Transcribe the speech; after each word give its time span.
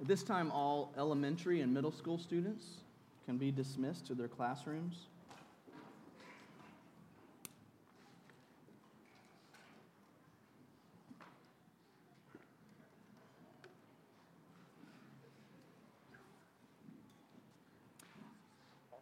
At 0.00 0.08
this 0.08 0.22
time, 0.22 0.50
all 0.50 0.92
elementary 0.98 1.60
and 1.60 1.72
middle 1.72 1.92
school 1.92 2.18
students 2.18 2.64
can 3.26 3.38
be 3.38 3.50
dismissed 3.50 4.06
to 4.06 4.14
their 4.14 4.28
classrooms. 4.28 5.06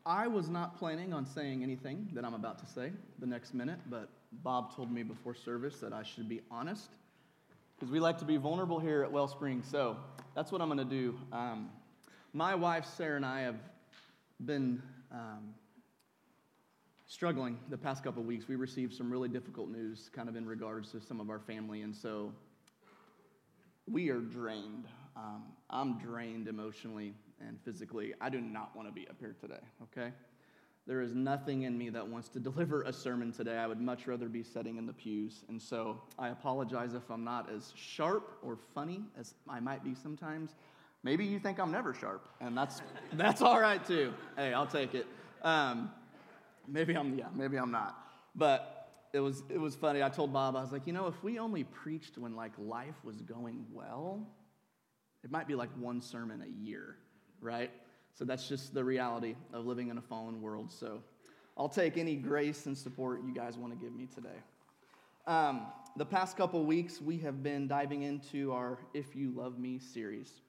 I 0.05 0.27
was 0.27 0.49
not 0.49 0.79
planning 0.79 1.13
on 1.13 1.25
saying 1.25 1.63
anything 1.63 2.09
that 2.13 2.25
I'm 2.25 2.35
about 2.35 2.59
to 2.59 2.67
say 2.67 2.93
the 3.19 3.27
next 3.27 3.55
minute, 3.55 3.79
but 3.89 4.09
Bob 4.43 4.75
told 4.75 4.91
me 4.91 5.03
before 5.03 5.35
service 5.35 5.79
that 5.79 5.93
I 5.93 6.03
should 6.03 6.29
be 6.29 6.43
honest 6.51 6.91
because 7.83 7.91
we 7.93 7.99
like 7.99 8.17
to 8.17 8.25
be 8.25 8.37
vulnerable 8.37 8.79
here 8.79 9.03
at 9.03 9.11
Wellspring. 9.11 9.61
So 9.69 9.97
that's 10.37 10.53
what 10.53 10.61
I'm 10.61 10.69
going 10.69 10.79
to 10.79 10.85
do. 10.85 11.19
Um, 11.33 11.69
my 12.33 12.55
wife, 12.55 12.87
Sarah, 12.97 13.17
and 13.17 13.27
I 13.27 13.41
have 13.41 13.57
been 14.47 14.81
um, 15.11 15.53
struggling 17.09 17.59
the 17.71 17.77
past 17.77 18.05
couple 18.05 18.23
weeks. 18.23 18.47
We 18.47 18.55
received 18.55 18.95
some 18.95 19.11
really 19.11 19.29
difficult 19.29 19.69
news 19.69 20.11
kind 20.15 20.29
of 20.29 20.37
in 20.37 20.47
regards 20.47 20.93
to 20.93 21.01
some 21.01 21.19
of 21.19 21.29
our 21.29 21.41
family, 21.41 21.83
and 21.83 21.93
so 21.93 22.33
we 23.91 24.11
are 24.11 24.21
drained. 24.21 24.87
Um, 25.17 25.43
I'm 25.69 25.99
drained 25.99 26.47
emotionally 26.47 27.15
and 27.41 27.59
physically. 27.65 28.15
I 28.21 28.29
do 28.29 28.41
not 28.41 28.77
want 28.77 28.87
to 28.87 28.95
be 28.95 29.09
up 29.09 29.17
here 29.19 29.35
today, 29.41 29.59
okay? 29.83 30.13
There 30.87 31.01
is 31.01 31.15
nothing 31.15 31.63
in 31.63 31.79
me 31.79 31.91
that 31.91 32.07
wants 32.07 32.29
to 32.31 32.41
deliver 32.51 32.83
a 32.83 32.93
sermon 32.93 33.33
today. 33.33 33.57
I 33.57 33.67
would 33.67 33.81
much 33.81 34.07
rather 34.07 34.29
be 34.29 34.43
sitting 34.43 34.77
in 34.77 34.87
the 34.87 34.93
pews. 34.93 35.45
And 35.49 35.61
so 35.61 36.01
I 36.19 36.29
apologize 36.29 36.95
if 36.95 37.11
I'm 37.11 37.25
not 37.25 37.51
as 37.51 37.73
sharp 37.77 38.39
or 38.43 38.59
funny 38.75 39.03
as 39.19 39.35
I 39.49 39.61
might 39.61 39.85
be 39.85 39.95
sometimes. 39.95 40.55
Maybe 41.05 41.25
you 41.25 41.41
think 41.41 41.59
I'm 41.59 41.73
never 41.73 41.93
sharp, 41.93 42.29
and 42.41 42.57
that's, 42.57 42.81
that's 43.15 43.43
all 43.43 43.61
right 43.61 43.85
too. 43.85 44.13
Hey, 44.37 44.53
I'll 44.53 44.69
take 44.69 44.95
it. 44.95 45.07
Um, 45.43 45.91
maybe 46.69 46.95
I'm, 46.95 47.19
yeah, 47.19 47.27
maybe 47.35 47.57
I'm 47.57 47.73
not. 47.73 47.99
But 48.37 48.89
it 49.13 49.19
was, 49.19 49.43
it 49.49 49.59
was 49.59 49.75
funny. 49.75 50.01
I 50.01 50.09
told 50.09 50.33
Bob, 50.33 50.55
I 50.55 50.61
was 50.61 50.71
like, 50.71 50.87
you 50.87 50.93
know, 50.93 51.09
if 51.09 51.23
we 51.25 51.41
only 51.41 51.65
preached 51.65 52.19
when 52.19 52.37
like 52.37 52.53
life 52.57 52.95
was 53.03 53.21
going 53.21 53.67
well, 53.73 54.25
it 55.25 55.31
might 55.33 55.49
be 55.49 55.57
like 55.57 55.71
one 55.77 56.01
sermon 56.01 56.41
a 56.43 56.65
year 56.65 56.97
right? 57.43 57.71
So 58.15 58.25
that's 58.25 58.49
just 58.49 58.75
the 58.75 58.85
reality 58.85 59.35
of 59.53 59.67
living 59.67 59.89
in 59.89 59.99
a 59.99 60.03
fallen 60.03 60.43
world. 60.43 60.71
So 60.71 61.03
I'll 61.57 61.69
take 61.69 61.97
any 61.97 62.17
grace 62.17 62.67
and 62.67 62.77
support 62.77 63.23
you 63.25 63.35
guys 63.35 63.57
want 63.57 63.73
to 63.73 63.79
give 63.79 63.95
me 63.95 64.07
today. 64.07 64.29
Um, 65.27 65.67
the 65.97 66.05
past 66.05 66.37
couple 66.37 66.65
weeks, 66.65 67.01
we 67.01 67.19
have 67.19 67.43
been 67.43 67.69
diving 67.69 68.03
into 68.03 68.53
our 68.53 68.79
If 68.95 69.15
You 69.15 69.31
Love 69.31 69.59
Me 69.59 69.79
series. 69.79 70.41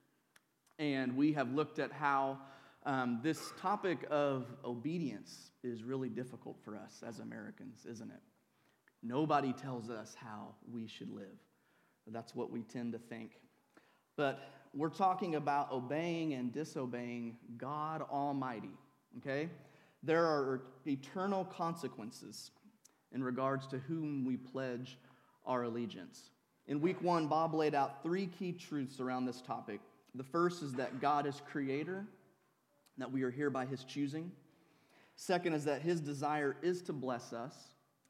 And 0.80 1.16
we 1.16 1.34
have 1.34 1.54
looked 1.54 1.80
at 1.80 1.92
how 1.92 2.40
um, 2.86 3.20
this 3.24 3.54
topic 3.60 4.06
of 4.10 4.48
obedience 4.66 5.52
is 5.64 5.84
really 5.84 6.10
difficult 6.10 6.58
for 6.64 6.76
us 6.76 7.04
as 7.08 7.20
Americans, 7.20 7.86
isn't 7.90 8.10
it? 8.10 8.22
Nobody 9.02 9.54
tells 9.54 9.90
us 9.90 10.16
how 10.18 10.56
we 10.72 10.88
should 10.88 11.12
live. 11.14 11.38
That's 12.08 12.36
what 12.36 12.52
we 12.52 12.64
tend 12.64 12.94
to 12.94 13.00
think. 13.00 13.32
But 14.18 14.40
we're 14.74 14.90
talking 14.90 15.36
about 15.36 15.72
obeying 15.72 16.34
and 16.34 16.52
disobeying 16.52 17.38
God 17.58 18.02
Almighty, 18.12 18.72
okay? 19.18 19.50
There 20.02 20.26
are 20.26 20.64
eternal 20.86 21.46
consequences 21.46 22.52
in 23.14 23.24
regards 23.24 23.68
to 23.68 23.78
whom 23.78 24.26
we 24.26 24.38
pledge 24.38 24.98
our 25.46 25.64
allegiance. 25.64 26.32
In 26.68 26.82
week 26.82 27.02
one, 27.02 27.28
Bob 27.28 27.54
laid 27.54 27.76
out 27.76 28.02
three 28.02 28.28
key 28.28 28.52
truths 28.52 29.00
around 29.00 29.26
this 29.26 29.42
topic. 29.42 29.80
The 30.16 30.24
first 30.24 30.64
is 30.64 30.74
that 30.74 31.00
God 31.00 31.28
is 31.28 31.42
creator, 31.50 32.06
that 32.98 33.12
we 33.12 33.24
are 33.24 33.32
here 33.32 33.50
by 33.50 33.66
his 33.66 33.84
choosing. 33.84 34.32
Second 35.16 35.54
is 35.54 35.66
that 35.66 35.82
his 35.82 36.00
desire 36.00 36.56
is 36.62 36.82
to 36.84 36.94
bless 36.94 37.34
us 37.34 37.54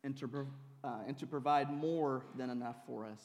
and 0.04 0.16
to, 0.18 0.48
uh, 0.84 1.00
and 1.08 1.18
to 1.18 1.26
provide 1.26 1.72
more 1.72 2.26
than 2.38 2.50
enough 2.50 2.78
for 2.86 3.06
us. 3.06 3.22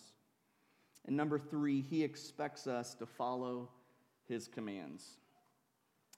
And 1.07 1.17
number 1.17 1.39
three, 1.39 1.81
he 1.81 2.05
expects 2.05 2.67
us 2.67 2.95
to 2.95 3.07
follow 3.07 3.71
his 4.29 4.47
commands. 4.47 5.17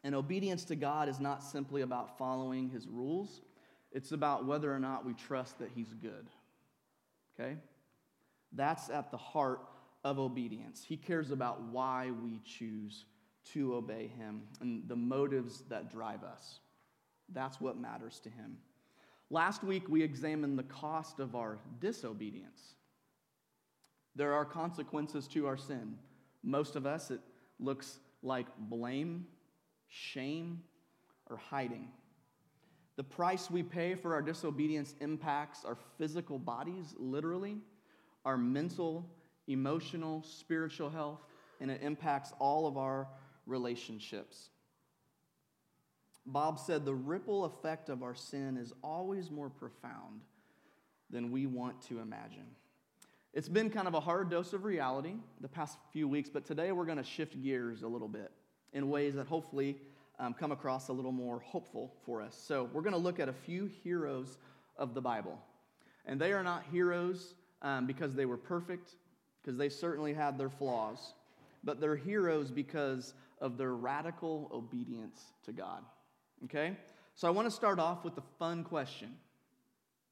And 0.03 0.15
obedience 0.15 0.65
to 0.65 0.77
God 0.77 1.09
is 1.09 1.21
not 1.21 1.43
simply 1.43 1.83
about 1.83 2.19
following 2.19 2.69
his 2.71 2.89
rules, 2.89 3.43
it's 3.93 4.13
about 4.13 4.47
whether 4.47 4.73
or 4.73 4.79
not 4.79 5.05
we 5.05 5.15
trust 5.15 5.59
that 5.59 5.71
he's 5.75 5.93
good. 5.95 6.29
Okay? 7.39 7.57
That's 8.53 8.89
at 8.89 9.11
the 9.11 9.17
heart 9.17 9.63
of 10.05 10.19
obedience. 10.19 10.85
He 10.87 10.97
cares 10.97 11.31
about 11.31 11.61
why 11.63 12.11
we 12.23 12.41
choose 12.45 13.05
to 13.53 13.75
obey 13.75 14.11
him 14.17 14.43
and 14.61 14.89
the 14.89 14.97
motives 14.97 15.63
that 15.69 15.91
drive 15.91 16.23
us. 16.23 16.61
That's 17.33 17.61
what 17.61 17.79
matters 17.79 18.21
to 18.21 18.31
him. 18.31 18.59
Last 19.31 19.63
week, 19.63 19.89
we 19.89 20.03
examined 20.03 20.59
the 20.59 20.65
cost 20.65 21.21
of 21.21 21.37
our 21.37 21.59
disobedience. 21.81 22.75
There 24.17 24.33
are 24.33 24.45
consequences 24.45 25.27
to 25.29 25.47
our 25.47 25.57
sin. 25.57 25.97
Most 26.43 26.77
of 26.77 26.87
us, 26.87 27.11
it 27.11 27.21
looks 27.59 27.99
like 28.23 28.47
blame, 28.59 29.27
shame, 29.89 30.63
or 31.29 31.37
hiding. 31.37 31.89
The 32.97 33.05
price 33.05 33.51
we 33.51 33.63
pay 33.63 33.95
for 33.95 34.15
our 34.15 34.23
disobedience 34.23 34.95
impacts 35.01 35.65
our 35.65 35.79
physical 35.97 36.39
bodies, 36.39 36.95
literally, 36.99 37.59
our 38.25 38.37
mental, 38.37 39.09
emotional, 39.47 40.23
spiritual 40.23 40.91
health, 40.91 41.21
and 41.61 41.71
it 41.71 41.83
impacts 41.83 42.33
all 42.39 42.67
of 42.67 42.77
our 42.77 43.09
relationships. 43.47 44.51
Bob 46.27 46.59
said 46.59 46.85
the 46.85 46.95
ripple 46.95 47.45
effect 47.45 47.89
of 47.89 48.03
our 48.03 48.15
sin 48.15 48.57
is 48.57 48.73
always 48.83 49.31
more 49.31 49.49
profound 49.49 50.21
than 51.09 51.31
we 51.31 51.47
want 51.47 51.81
to 51.83 52.01
imagine. 52.01 52.47
It's 53.33 53.49
been 53.49 53.71
kind 53.71 53.87
of 53.87 53.95
a 53.95 54.01
hard 54.01 54.29
dose 54.29 54.53
of 54.55 54.65
reality 54.65 55.15
the 55.41 55.49
past 55.49 55.79
few 55.93 56.09
weeks, 56.09 56.29
but 56.29 56.45
today 56.45 56.73
we're 56.73 56.85
going 56.85 56.99
to 56.99 57.05
shift 57.05 57.41
gears 57.41 57.83
a 57.83 57.87
little 57.87 58.09
bit 58.09 58.33
in 58.73 58.91
ways 58.91 59.15
that 59.15 59.29
hopefully 59.29 59.77
um, 60.19 60.35
come 60.35 60.51
across 60.51 60.89
a 60.89 60.93
little 60.93 61.13
more 61.13 61.39
hopeful 61.39 61.95
for 62.05 62.21
us. 62.21 62.37
So, 62.37 62.69
we're 62.73 62.83
going 62.83 62.93
to 62.93 62.99
look 62.99 63.21
at 63.21 63.29
a 63.29 63.33
few 63.33 63.71
heroes 63.85 64.37
of 64.77 64.95
the 64.95 65.01
Bible. 65.01 65.39
And 66.07 66.21
they 66.21 66.33
are 66.33 66.43
not 66.43 66.65
heroes 66.73 67.35
um, 67.63 67.87
because 67.87 68.15
they 68.15 68.27
were 68.27 68.37
perfect, 68.37 68.97
because 69.41 69.57
they 69.57 69.69
certainly 69.69 70.13
had 70.13 70.37
their 70.37 70.51
flaws, 70.51 71.15
but 71.63 71.81
they're 71.81 71.97
heroes 71.97 72.51
because 72.51 73.15
of 73.41 73.57
their 73.57 73.75
radical 73.75 74.51
obedience 74.53 75.21
to 75.45 75.53
God. 75.53 75.85
Okay? 76.47 76.77
So, 77.15 77.29
I 77.29 77.31
want 77.31 77.47
to 77.47 77.55
start 77.55 77.79
off 77.79 78.05
with 78.05 78.17
the 78.17 78.25
fun 78.41 78.65
question. 78.65 79.15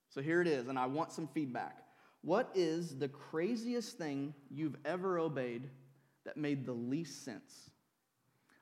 So, 0.09 0.23
here 0.23 0.41
it 0.41 0.47
is, 0.47 0.69
and 0.69 0.79
I 0.79 0.87
want 0.87 1.11
some 1.11 1.27
feedback. 1.27 1.83
What 2.23 2.51
is 2.55 2.97
the 2.97 3.09
craziest 3.09 3.97
thing 3.97 4.35
you've 4.51 4.77
ever 4.85 5.19
obeyed 5.19 5.69
that 6.25 6.37
made 6.37 6.67
the 6.67 6.73
least 6.73 7.25
sense? 7.25 7.71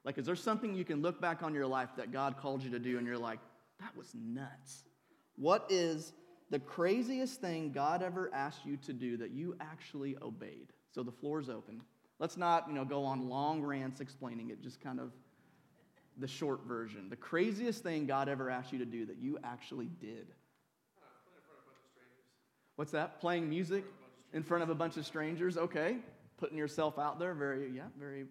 Like, 0.04 0.18
is 0.18 0.26
there 0.26 0.36
something 0.36 0.74
you 0.74 0.84
can 0.84 1.02
look 1.02 1.20
back 1.20 1.42
on 1.42 1.52
your 1.52 1.66
life 1.66 1.90
that 1.96 2.12
God 2.12 2.36
called 2.36 2.62
you 2.62 2.70
to 2.70 2.78
do 2.78 2.98
and 2.98 3.06
you're 3.06 3.18
like, 3.18 3.40
that 3.80 3.96
was 3.96 4.14
nuts? 4.14 4.84
What 5.36 5.66
is 5.68 6.12
the 6.50 6.60
craziest 6.60 7.40
thing 7.40 7.72
God 7.72 8.02
ever 8.02 8.30
asked 8.32 8.64
you 8.64 8.76
to 8.78 8.92
do 8.92 9.16
that 9.16 9.30
you 9.30 9.56
actually 9.60 10.16
obeyed? 10.22 10.72
So 10.94 11.02
the 11.02 11.12
floor 11.12 11.40
is 11.40 11.50
open. 11.50 11.82
Let's 12.18 12.36
not, 12.36 12.68
you 12.68 12.74
know, 12.74 12.84
go 12.84 13.04
on 13.04 13.28
long 13.28 13.62
rants 13.62 14.00
explaining 14.00 14.50
it, 14.50 14.62
just 14.62 14.80
kind 14.80 15.00
of 15.00 15.12
the 16.18 16.28
short 16.28 16.64
version. 16.66 17.10
The 17.10 17.16
craziest 17.16 17.82
thing 17.82 18.06
God 18.06 18.28
ever 18.28 18.48
asked 18.48 18.72
you 18.72 18.78
to 18.78 18.86
do 18.86 19.06
that 19.06 19.18
you 19.18 19.38
actually 19.44 19.90
did. 20.00 20.28
What's 22.76 22.92
that? 22.92 23.20
Playing 23.20 23.48
music 23.48 23.84
in 24.32 24.42
front 24.42 24.62
of 24.62 24.70
a 24.70 24.74
bunch 24.74 24.96
of 24.98 25.06
strangers? 25.06 25.56
Okay. 25.56 25.96
Putting 26.36 26.58
yourself 26.58 26.98
out 26.98 27.18
there. 27.18 27.34
Very, 27.34 27.70
yeah, 27.74 27.84
very, 27.98 28.24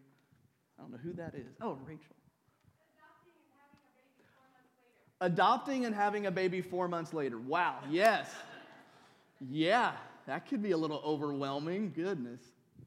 I 0.78 0.82
don't 0.82 0.92
know 0.92 1.00
who 1.04 1.14
that 1.14 1.34
is. 1.34 1.48
Oh, 1.60 1.78
Rachel. 1.86 2.16
Adopting 5.22 5.86
and 5.86 5.96
having 5.96 6.28
a 6.28 6.32
baby 6.32 6.62
four 6.62 6.88
months 6.88 7.14
later. 7.14 7.40
Wow, 7.40 7.80
yes. 7.90 8.30
Yeah, 9.50 9.94
that 10.28 10.48
could 10.48 10.62
be 10.62 10.72
a 10.72 10.78
little 10.78 11.02
overwhelming. 11.04 11.94
Goodness. 11.96 12.42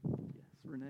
Yes, 0.04 0.18
Renee. 0.64 0.86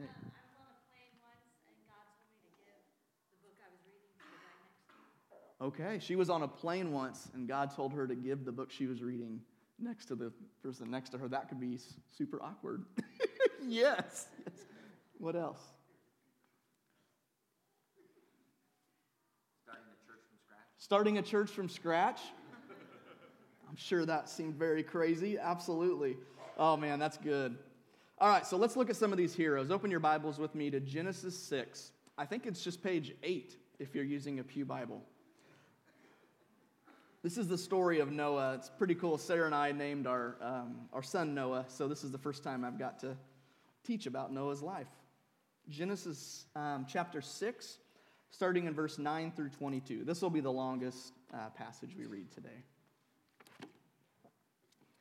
Okay, 5.61 5.99
she 6.01 6.15
was 6.15 6.29
on 6.31 6.43
a 6.43 6.49
plane 6.49 6.93
once, 6.93 7.29
and 7.35 7.49
God 7.49 7.75
told 7.75 7.93
her 7.93 8.07
to 8.07 8.15
give 8.15 8.45
the 8.45 8.53
book 8.53 8.71
she 8.71 8.87
was 8.87 9.03
reading 9.03 9.41
next 9.79 10.07
to 10.07 10.15
the 10.15 10.33
person 10.63 10.91
next 10.91 11.11
to 11.11 11.19
her. 11.19 11.29
That 11.29 11.49
could 11.49 11.61
be 11.61 11.79
super 12.17 12.43
awkward. 12.43 12.85
yes, 13.67 14.27
yes. 14.45 14.65
What 15.19 15.37
else? 15.37 15.61
Starting 19.65 19.83
a 19.83 20.03
church 20.07 20.21
from 20.31 20.39
scratch. 20.45 20.71
Starting 20.81 21.15
a 21.17 21.23
church 21.23 21.57
from 21.59 21.69
scratch? 21.69 22.21
I'm 23.69 23.77
sure 23.77 24.07
that 24.07 24.29
seemed 24.29 24.55
very 24.55 24.83
crazy. 24.83 25.39
Absolutely. 25.39 26.17
Oh 26.57 26.77
man, 26.77 26.99
that's 26.99 27.17
good. 27.17 27.57
All 28.21 28.29
right, 28.29 28.47
so 28.47 28.57
let's 28.57 28.77
look 28.77 28.91
at 28.91 28.97
some 28.97 29.13
of 29.13 29.19
these 29.19 29.35
heroes. 29.35 29.71
Open 29.71 29.91
your 29.91 30.01
Bibles 30.01 30.39
with 30.39 30.55
me 30.57 30.71
to 30.71 30.81
Genesis 30.81 31.39
6. 31.39 31.93
I 32.17 32.27
think 32.27 32.47
it's 32.47 32.65
just 32.65 32.83
page 32.83 33.15
eight 33.23 33.57
if 33.79 33.95
you're 33.95 34.03
using 34.03 34.41
a 34.41 34.45
Pew 34.45 34.65
Bible. 34.65 35.03
This 37.21 37.37
is 37.37 37.49
the 37.49 37.59
story 37.59 37.99
of 37.99 38.13
Noah. 38.13 38.55
It's 38.55 38.71
pretty 38.71 38.95
cool. 38.95 39.19
Sarah 39.19 39.47
and 39.47 39.55
I 39.55 39.73
named 39.73 40.07
our, 40.07 40.37
um, 40.41 40.89
our 40.93 41.03
son 41.03 41.35
Noah, 41.35 41.65
so 41.67 41.89
this 41.89 42.05
is 42.05 42.13
the 42.13 42.19
first 42.19 42.45
time 42.45 42.65
I've 42.65 42.79
got 42.79 43.01
to 43.01 43.17
teach 43.85 44.07
about 44.07 44.33
Noah's 44.33 44.63
life. 44.63 44.87
Genesis 45.69 46.47
um, 46.55 46.87
chapter 46.89 47.21
6, 47.21 47.79
starting 48.31 48.67
in 48.67 48.75
verse 48.75 48.99
9 48.99 49.33
through 49.33 49.49
22. 49.49 50.05
This 50.05 50.23
will 50.23 50.31
be 50.31 50.39
the 50.39 50.53
longest 50.53 51.13
uh, 51.35 51.51
passage 51.57 51.91
we 51.99 52.07
read 52.07 52.31
today. 52.31 52.63
It 53.63 53.69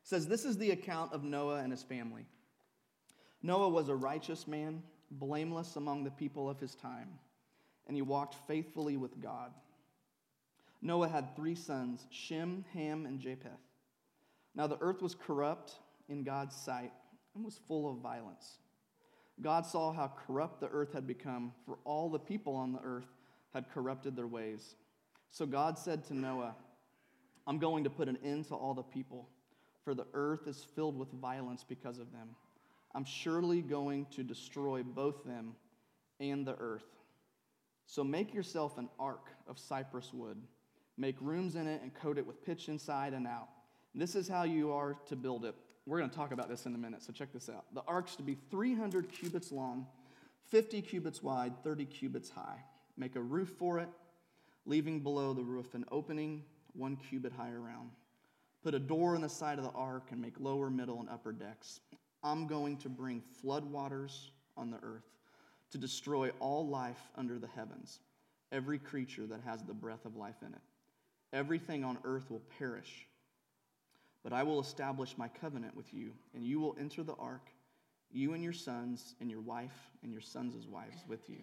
says, 0.02 0.28
This 0.28 0.44
is 0.44 0.58
the 0.58 0.72
account 0.72 1.14
of 1.14 1.24
Noah 1.24 1.60
and 1.60 1.72
his 1.72 1.84
family. 1.84 2.25
Noah 3.44 3.69
was 3.69 3.90
a 3.90 3.96
righteous 3.96 4.48
man, 4.48 4.81
blameless 5.12 5.75
among 5.75 6.04
the 6.04 6.12
people 6.12 6.50
of 6.50 6.60
his 6.60 6.74
time, 6.74 7.10
and 7.86 7.96
he 7.96 8.02
walked 8.02 8.34
faithfully 8.48 8.98
with 8.98 9.22
God. 9.22 9.52
Noah 10.81 11.07
had 11.07 11.35
three 11.35 11.56
sons 11.56 12.06
Shem, 12.12 12.65
Ham, 12.74 13.06
and 13.06 13.19
Japheth. 13.19 13.51
Now 14.56 14.68
the 14.68 14.77
earth 14.81 15.01
was 15.01 15.15
corrupt 15.15 15.74
in 16.09 16.24
God's 16.24 16.56
sight 16.56 16.91
and 17.35 17.44
was 17.44 17.59
full 17.68 17.89
of 17.89 17.97
violence. 17.97 18.59
God 19.41 19.65
saw 19.65 19.91
how 19.91 20.12
corrupt 20.25 20.59
the 20.59 20.69
earth 20.69 20.94
had 20.94 21.06
become, 21.06 21.53
for 21.65 21.77
all 21.83 22.09
the 22.09 22.19
people 22.19 22.56
on 22.56 22.74
the 22.74 22.81
earth 22.83 23.13
had 23.53 23.69
corrupted 23.69 24.15
their 24.15 24.27
ways. 24.27 24.75
So 25.29 25.45
God 25.45 25.77
said 25.77 26.03
to 26.06 26.15
Noah, 26.15 26.56
I'm 27.45 27.59
going 27.59 27.83
to 27.83 27.89
put 27.89 28.09
an 28.09 28.18
end 28.23 28.47
to 28.47 28.56
all 28.56 28.73
the 28.73 28.81
people, 28.81 29.30
for 29.83 29.94
the 29.94 30.07
earth 30.13 30.47
is 30.47 30.65
filled 30.75 30.97
with 30.97 31.12
violence 31.12 31.63
because 31.63 32.00
of 32.00 32.12
them. 32.12 32.30
I'm 32.95 33.06
surely 33.06 33.62
going 33.62 34.07
to 34.12 34.23
destroy 34.23 34.81
both 34.81 35.23
them 35.23 35.53
and 36.19 36.45
the 36.45 36.56
earth. 36.56 36.88
So 37.85 38.03
make 38.03 38.33
yourself 38.33 38.77
an 38.77 38.89
ark 39.00 39.30
of 39.47 39.59
cypress 39.59 40.12
wood. 40.12 40.38
Make 40.97 41.15
rooms 41.21 41.55
in 41.55 41.67
it 41.67 41.81
and 41.81 41.94
coat 41.94 42.17
it 42.17 42.25
with 42.25 42.44
pitch 42.44 42.69
inside 42.69 43.13
and 43.13 43.27
out. 43.27 43.49
This 43.94 44.15
is 44.15 44.27
how 44.27 44.44
you 44.44 44.71
are 44.71 44.95
to 45.07 45.15
build 45.15 45.45
it. 45.45 45.55
We're 45.85 45.99
going 45.99 46.09
to 46.09 46.15
talk 46.15 46.31
about 46.31 46.49
this 46.49 46.65
in 46.65 46.75
a 46.75 46.77
minute, 46.77 47.01
so 47.01 47.13
check 47.13 47.31
this 47.31 47.49
out. 47.49 47.65
The 47.73 47.83
ark's 47.88 48.15
to 48.17 48.23
be 48.23 48.38
300 48.51 49.11
cubits 49.11 49.51
long, 49.51 49.88
50 50.49 50.81
cubits 50.81 51.23
wide, 51.23 51.53
30 51.63 51.85
cubits 51.85 52.29
high. 52.29 52.63
Make 52.97 53.15
a 53.15 53.21
roof 53.21 53.53
for 53.57 53.79
it, 53.79 53.89
leaving 54.65 54.99
below 54.99 55.33
the 55.33 55.44
roof 55.44 55.73
an 55.75 55.85
opening 55.91 56.44
one 56.73 56.97
cubit 56.97 57.31
high 57.31 57.51
around. 57.51 57.91
Put 58.63 58.75
a 58.75 58.79
door 58.79 59.15
in 59.15 59.21
the 59.21 59.29
side 59.29 59.59
of 59.59 59.63
the 59.63 59.71
ark 59.71 60.09
and 60.11 60.21
make 60.21 60.39
lower, 60.39 60.69
middle, 60.69 60.99
and 60.99 61.09
upper 61.09 61.31
decks. 61.31 61.79
I'm 62.23 62.47
going 62.47 62.77
to 62.77 62.89
bring 62.89 63.23
floodwaters 63.44 64.29
on 64.57 64.71
the 64.71 64.79
earth 64.83 65.05
to 65.71 65.77
destroy 65.77 66.31
all 66.39 66.67
life 66.67 67.01
under 67.15 67.39
the 67.39 67.47
heavens, 67.47 67.99
every 68.51 68.79
creature 68.79 69.25
that 69.27 69.41
has 69.45 69.63
the 69.63 69.73
breath 69.73 70.05
of 70.05 70.15
life 70.15 70.41
in 70.41 70.53
it. 70.53 70.61
Everything 71.33 71.83
on 71.83 71.97
earth 72.03 72.29
will 72.29 72.41
perish. 72.57 73.07
But 74.24 74.33
I 74.33 74.44
will 74.44 74.59
establish 74.59 75.18
my 75.18 75.27
covenant 75.27 75.75
with 75.75 75.94
you, 75.94 76.12
and 76.33 76.45
you 76.45 76.59
will 76.59 76.75
enter 76.79 77.03
the 77.03 77.15
ark, 77.15 77.50
you 78.12 78.33
and 78.33 78.44
your 78.44 78.53
sons, 78.53 79.15
and 79.21 79.29
your 79.29 79.41
wife, 79.41 79.91
and 80.03 80.12
your 80.12 80.21
sons' 80.21 80.68
wives 80.68 81.03
with 81.07 81.29
you. 81.29 81.39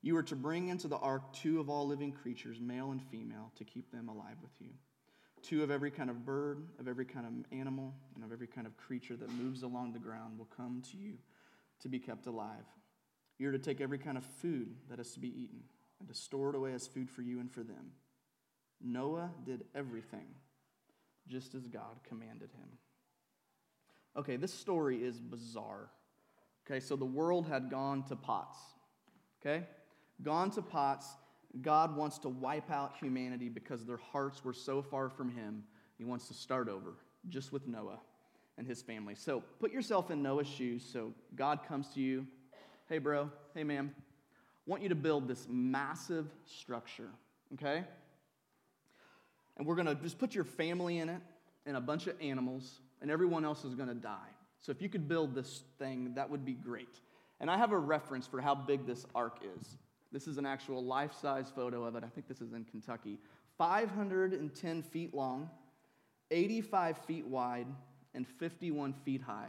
You 0.00 0.16
are 0.16 0.22
to 0.24 0.36
bring 0.36 0.68
into 0.68 0.86
the 0.86 0.98
ark 0.98 1.32
two 1.32 1.58
of 1.58 1.68
all 1.68 1.86
living 1.86 2.12
creatures, 2.12 2.60
male 2.60 2.92
and 2.92 3.02
female, 3.02 3.50
to 3.56 3.64
keep 3.64 3.90
them 3.90 4.08
alive 4.08 4.36
with 4.42 4.52
you. 4.60 4.68
Two 5.42 5.62
of 5.62 5.70
every 5.70 5.90
kind 5.90 6.10
of 6.10 6.24
bird, 6.24 6.68
of 6.78 6.88
every 6.88 7.04
kind 7.04 7.26
of 7.26 7.32
animal, 7.56 7.94
and 8.14 8.24
of 8.24 8.32
every 8.32 8.46
kind 8.46 8.66
of 8.66 8.76
creature 8.76 9.16
that 9.16 9.30
moves 9.30 9.62
along 9.62 9.92
the 9.92 9.98
ground 9.98 10.38
will 10.38 10.48
come 10.56 10.82
to 10.90 10.96
you 10.96 11.14
to 11.80 11.88
be 11.88 11.98
kept 11.98 12.26
alive. 12.26 12.64
You 13.38 13.48
are 13.48 13.52
to 13.52 13.58
take 13.58 13.80
every 13.80 13.98
kind 13.98 14.16
of 14.16 14.24
food 14.24 14.74
that 14.90 14.98
is 14.98 15.12
to 15.12 15.20
be 15.20 15.28
eaten, 15.28 15.62
and 16.00 16.08
to 16.08 16.14
store 16.14 16.50
it 16.50 16.56
away 16.56 16.74
as 16.74 16.86
food 16.86 17.10
for 17.10 17.22
you 17.22 17.40
and 17.40 17.50
for 17.50 17.62
them. 17.62 17.92
Noah 18.82 19.30
did 19.44 19.64
everything 19.74 20.26
just 21.28 21.54
as 21.54 21.66
God 21.66 22.00
commanded 22.08 22.50
him. 22.52 22.68
Okay, 24.16 24.36
this 24.36 24.52
story 24.52 25.04
is 25.04 25.20
bizarre. 25.20 25.90
Okay, 26.66 26.80
so 26.80 26.96
the 26.96 27.04
world 27.04 27.46
had 27.46 27.70
gone 27.70 28.02
to 28.04 28.16
pots. 28.16 28.58
Okay? 29.40 29.64
Gone 30.22 30.50
to 30.52 30.62
pots. 30.62 31.06
God 31.62 31.96
wants 31.96 32.18
to 32.20 32.28
wipe 32.28 32.70
out 32.70 32.94
humanity 33.00 33.48
because 33.48 33.84
their 33.84 33.98
hearts 33.98 34.44
were 34.44 34.52
so 34.52 34.82
far 34.82 35.08
from 35.08 35.30
Him. 35.30 35.64
He 35.96 36.04
wants 36.04 36.28
to 36.28 36.34
start 36.34 36.68
over, 36.68 36.94
just 37.28 37.52
with 37.52 37.66
Noah 37.66 38.00
and 38.58 38.66
his 38.66 38.82
family. 38.82 39.14
So 39.14 39.42
put 39.60 39.72
yourself 39.72 40.10
in 40.10 40.22
Noah's 40.22 40.48
shoes. 40.48 40.84
So 40.84 41.14
God 41.34 41.60
comes 41.66 41.88
to 41.94 42.00
you. 42.00 42.26
Hey, 42.88 42.98
bro. 42.98 43.30
Hey, 43.54 43.64
ma'am. 43.64 43.94
want 44.66 44.82
you 44.82 44.88
to 44.88 44.94
build 44.94 45.28
this 45.28 45.46
massive 45.48 46.26
structure. 46.44 47.08
Okay? 47.54 47.84
And 49.58 49.66
we're 49.66 49.74
going 49.74 49.86
to 49.86 49.94
just 49.96 50.18
put 50.18 50.34
your 50.34 50.44
family 50.44 50.98
in 50.98 51.08
it 51.08 51.20
and 51.66 51.76
a 51.76 51.80
bunch 51.80 52.06
of 52.06 52.14
animals, 52.20 52.80
and 53.02 53.10
everyone 53.10 53.44
else 53.44 53.64
is 53.64 53.74
going 53.74 53.88
to 53.88 53.94
die. 53.94 54.30
So 54.60 54.72
if 54.72 54.80
you 54.80 54.88
could 54.88 55.08
build 55.08 55.34
this 55.34 55.62
thing, 55.78 56.14
that 56.14 56.30
would 56.30 56.44
be 56.44 56.54
great. 56.54 57.00
And 57.40 57.50
I 57.50 57.56
have 57.58 57.72
a 57.72 57.78
reference 57.78 58.26
for 58.26 58.40
how 58.40 58.54
big 58.54 58.86
this 58.86 59.06
ark 59.14 59.38
is. 59.58 59.76
This 60.10 60.26
is 60.26 60.38
an 60.38 60.46
actual 60.46 60.82
life 60.82 61.12
size 61.20 61.52
photo 61.54 61.84
of 61.84 61.94
it. 61.94 62.02
I 62.04 62.08
think 62.08 62.26
this 62.26 62.40
is 62.40 62.52
in 62.52 62.64
Kentucky. 62.64 63.18
510 63.58 64.82
feet 64.82 65.14
long, 65.14 65.50
85 66.30 66.98
feet 66.98 67.26
wide, 67.26 67.66
and 68.14 68.26
51 68.26 68.92
feet 68.92 69.20
high. 69.20 69.48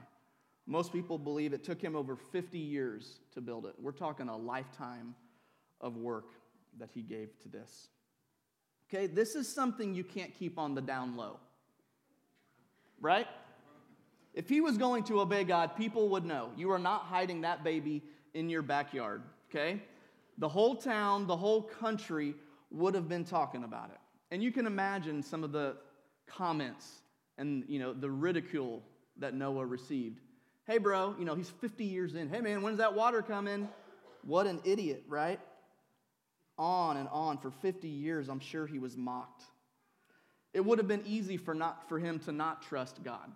Most 0.68 0.92
people 0.92 1.18
believe 1.18 1.54
it 1.54 1.64
took 1.64 1.82
him 1.82 1.96
over 1.96 2.16
50 2.16 2.60
years 2.60 3.20
to 3.34 3.42
build 3.42 3.66
it. 3.66 3.74
We're 3.80 3.92
talking 3.92 4.30
a 4.30 4.38
lifetime 4.38 5.16
of 5.82 5.96
work 5.98 6.28
that 6.78 6.90
he 6.94 7.02
gave 7.02 7.40
to 7.42 7.50
this. 7.50 7.88
Okay, 8.92 9.08
this 9.08 9.36
is 9.36 9.48
something 9.48 9.94
you 9.94 10.04
can't 10.04 10.34
keep 10.34 10.58
on 10.58 10.74
the 10.74 10.82
down 10.82 11.16
low. 11.16 11.40
Right? 13.00 13.28
If 14.34 14.50
he 14.50 14.62
was 14.62 14.78
going 14.78 15.04
to 15.06 15.22
obey 15.22 15.44
God, 15.44 15.76
people 15.76 16.10
would 16.10 16.26
know. 16.26 16.50
You 16.58 16.72
are 16.72 16.80
not 16.80 17.04
hiding 17.04 17.42
that 17.42 17.64
baby 17.64 18.04
in 18.34 18.50
your 18.50 18.62
backyard, 18.62 19.22
okay? 19.50 19.82
The 20.38 20.50
whole 20.50 20.76
town, 20.76 21.28
the 21.28 21.36
whole 21.36 21.62
country 21.62 22.36
would 22.72 22.94
have 22.94 23.10
been 23.10 23.26
talking 23.26 23.64
about 23.64 23.90
it. 23.90 23.98
And 24.32 24.44
you 24.44 24.52
can 24.52 24.66
imagine 24.66 25.24
some 25.24 25.44
of 25.44 25.52
the 25.52 25.76
comments 26.28 27.02
and, 27.38 27.64
you 27.68 27.80
know, 27.80 27.94
the 27.94 28.10
ridicule 28.10 28.84
that 29.18 29.34
Noah 29.34 29.66
received. 29.66 30.20
Hey, 30.66 30.78
bro, 30.78 31.16
you 31.18 31.26
know, 31.26 31.36
he's 31.36 31.50
50 31.50 31.84
years 31.84 32.14
in. 32.16 32.30
Hey, 32.30 32.42
man, 32.42 32.62
when's 32.62 32.78
that 32.78 32.94
water 32.94 33.22
coming? 33.22 33.68
What 34.24 34.46
an 34.46 34.62
idiot, 34.64 35.04
right? 35.08 35.40
On 36.60 36.98
and 36.98 37.08
on 37.10 37.38
for 37.38 37.50
50 37.50 37.88
years, 37.88 38.30
I'm 38.30 38.40
sure 38.40 38.68
he 38.68 38.78
was 38.78 38.98
mocked. 38.98 39.44
It 40.54 40.64
would 40.64 40.78
have 40.78 40.88
been 40.88 41.04
easy 41.06 41.38
for, 41.38 41.54
not, 41.54 41.88
for 41.88 41.98
him 41.98 42.20
to 42.20 42.32
not 42.32 42.62
trust 42.62 43.04
God 43.04 43.32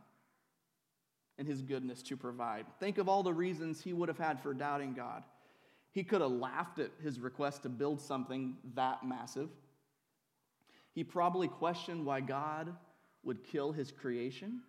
and 1.38 1.48
his 1.48 1.62
goodness 1.62 2.04
to 2.04 2.18
provide. 2.18 2.66
Think 2.80 2.98
of 2.98 3.08
all 3.08 3.24
the 3.24 3.34
reasons 3.34 3.82
he 3.82 3.94
would 3.94 4.10
have 4.10 4.18
had 4.18 4.42
for 4.42 4.54
doubting 4.54 4.94
God. 4.94 5.24
He 5.92 6.04
could 6.04 6.22
have 6.22 6.32
laughed 6.32 6.80
at 6.80 6.92
his 7.02 7.20
request 7.20 7.64
to 7.64 7.70
build 7.70 8.02
something 8.02 8.58
that 8.76 9.06
massive. 9.06 9.50
He 10.94 11.04
probably 11.04 11.48
questioned 11.48 12.06
why 12.06 12.22
God 12.22 12.76
would 13.24 13.44
kill 13.44 13.72
his 13.72 13.92
creation, 13.92 14.62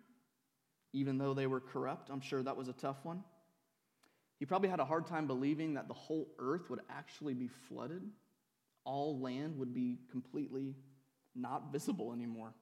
even 0.93 1.17
though 1.17 1.33
they 1.33 1.47
were 1.47 1.59
corrupt. 1.59 2.09
I'm 2.09 2.21
sure 2.21 2.41
that 2.41 2.55
was 2.55 2.67
a 2.67 2.73
tough 2.73 3.03
one. 3.03 3.23
He 4.39 4.45
probably 4.45 4.69
had 4.69 4.79
a 4.79 4.85
hard 4.85 5.07
time 5.07 5.27
believing 5.27 5.73
that 5.75 5.87
the 5.87 5.93
whole 5.93 6.27
earth 6.39 6.69
would 6.69 6.81
actually 6.89 7.33
be 7.33 7.47
flooded 7.47 8.01
all 8.85 9.19
land 9.19 9.57
would 9.57 9.73
be 9.73 9.99
completely 10.11 10.75
not 11.35 11.71
visible 11.71 12.13
anymore. 12.13 12.53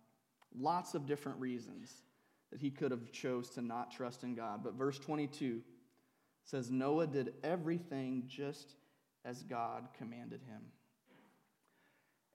Lots 0.58 0.96
of 0.96 1.06
different 1.06 1.40
reasons 1.40 1.92
that 2.52 2.60
he 2.60 2.70
could 2.70 2.92
have 2.92 3.12
chose 3.12 3.50
to 3.52 3.62
not 3.62 3.92
trust 3.92 4.24
in 4.24 4.36
God. 4.36 4.64
But 4.64 4.74
verse 4.74 5.00
22 5.00 5.62
says 6.46 6.70
Noah 6.70 7.08
did 7.08 7.34
everything 7.44 8.24
just 8.28 8.76
as 9.26 9.44
God 9.44 9.88
commanded 9.98 10.42
him. 10.48 10.62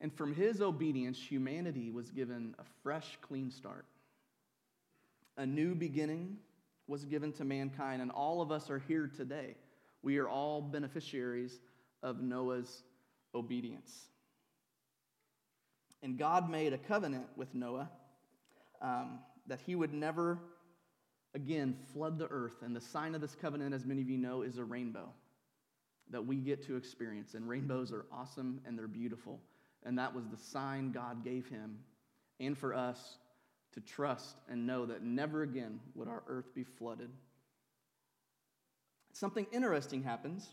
And 0.00 0.12
from 0.12 0.34
his 0.34 0.60
obedience, 0.60 1.18
humanity 1.20 1.90
was 1.90 2.10
given 2.10 2.54
a 2.58 2.64
fresh, 2.82 3.18
clean 3.20 3.50
start. 3.50 3.84
A 5.36 5.46
new 5.46 5.74
beginning 5.74 6.36
was 6.86 7.04
given 7.04 7.32
to 7.34 7.44
mankind, 7.44 8.00
and 8.00 8.10
all 8.10 8.40
of 8.40 8.50
us 8.50 8.70
are 8.70 8.78
here 8.78 9.10
today. 9.14 9.54
We 10.02 10.18
are 10.18 10.28
all 10.28 10.62
beneficiaries 10.62 11.60
of 12.02 12.22
Noah's 12.22 12.82
obedience. 13.38 14.06
And 16.02 16.18
God 16.18 16.50
made 16.50 16.72
a 16.72 16.78
covenant 16.78 17.26
with 17.36 17.54
Noah 17.54 17.90
um, 18.80 19.18
that 19.46 19.60
he 19.66 19.74
would 19.74 19.92
never 19.92 20.38
again 21.34 21.76
flood 21.92 22.18
the 22.18 22.28
earth. 22.28 22.62
And 22.62 22.74
the 22.74 22.80
sign 22.80 23.14
of 23.14 23.20
this 23.20 23.34
covenant, 23.34 23.74
as 23.74 23.84
many 23.84 24.02
of 24.02 24.08
you 24.08 24.18
know, 24.18 24.42
is 24.42 24.58
a 24.58 24.64
rainbow 24.64 25.08
that 26.10 26.24
we 26.24 26.36
get 26.36 26.64
to 26.66 26.76
experience. 26.76 27.34
And 27.34 27.48
rainbows 27.48 27.92
are 27.92 28.06
awesome 28.12 28.60
and 28.66 28.78
they're 28.78 28.86
beautiful. 28.86 29.40
And 29.84 29.98
that 29.98 30.14
was 30.14 30.26
the 30.26 30.36
sign 30.36 30.92
God 30.92 31.24
gave 31.24 31.48
him 31.48 31.78
and 32.40 32.56
for 32.56 32.74
us 32.74 33.18
to 33.72 33.80
trust 33.80 34.36
and 34.48 34.66
know 34.66 34.86
that 34.86 35.02
never 35.02 35.42
again 35.42 35.80
would 35.94 36.08
our 36.08 36.22
earth 36.28 36.54
be 36.54 36.64
flooded. 36.64 37.10
Something 39.12 39.46
interesting 39.52 40.02
happens 40.02 40.48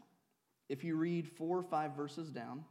if 0.70 0.84
you 0.84 0.96
read 0.96 1.28
four 1.28 1.58
or 1.58 1.64
five 1.64 1.96
verses 1.96 2.30
down, 2.30 2.66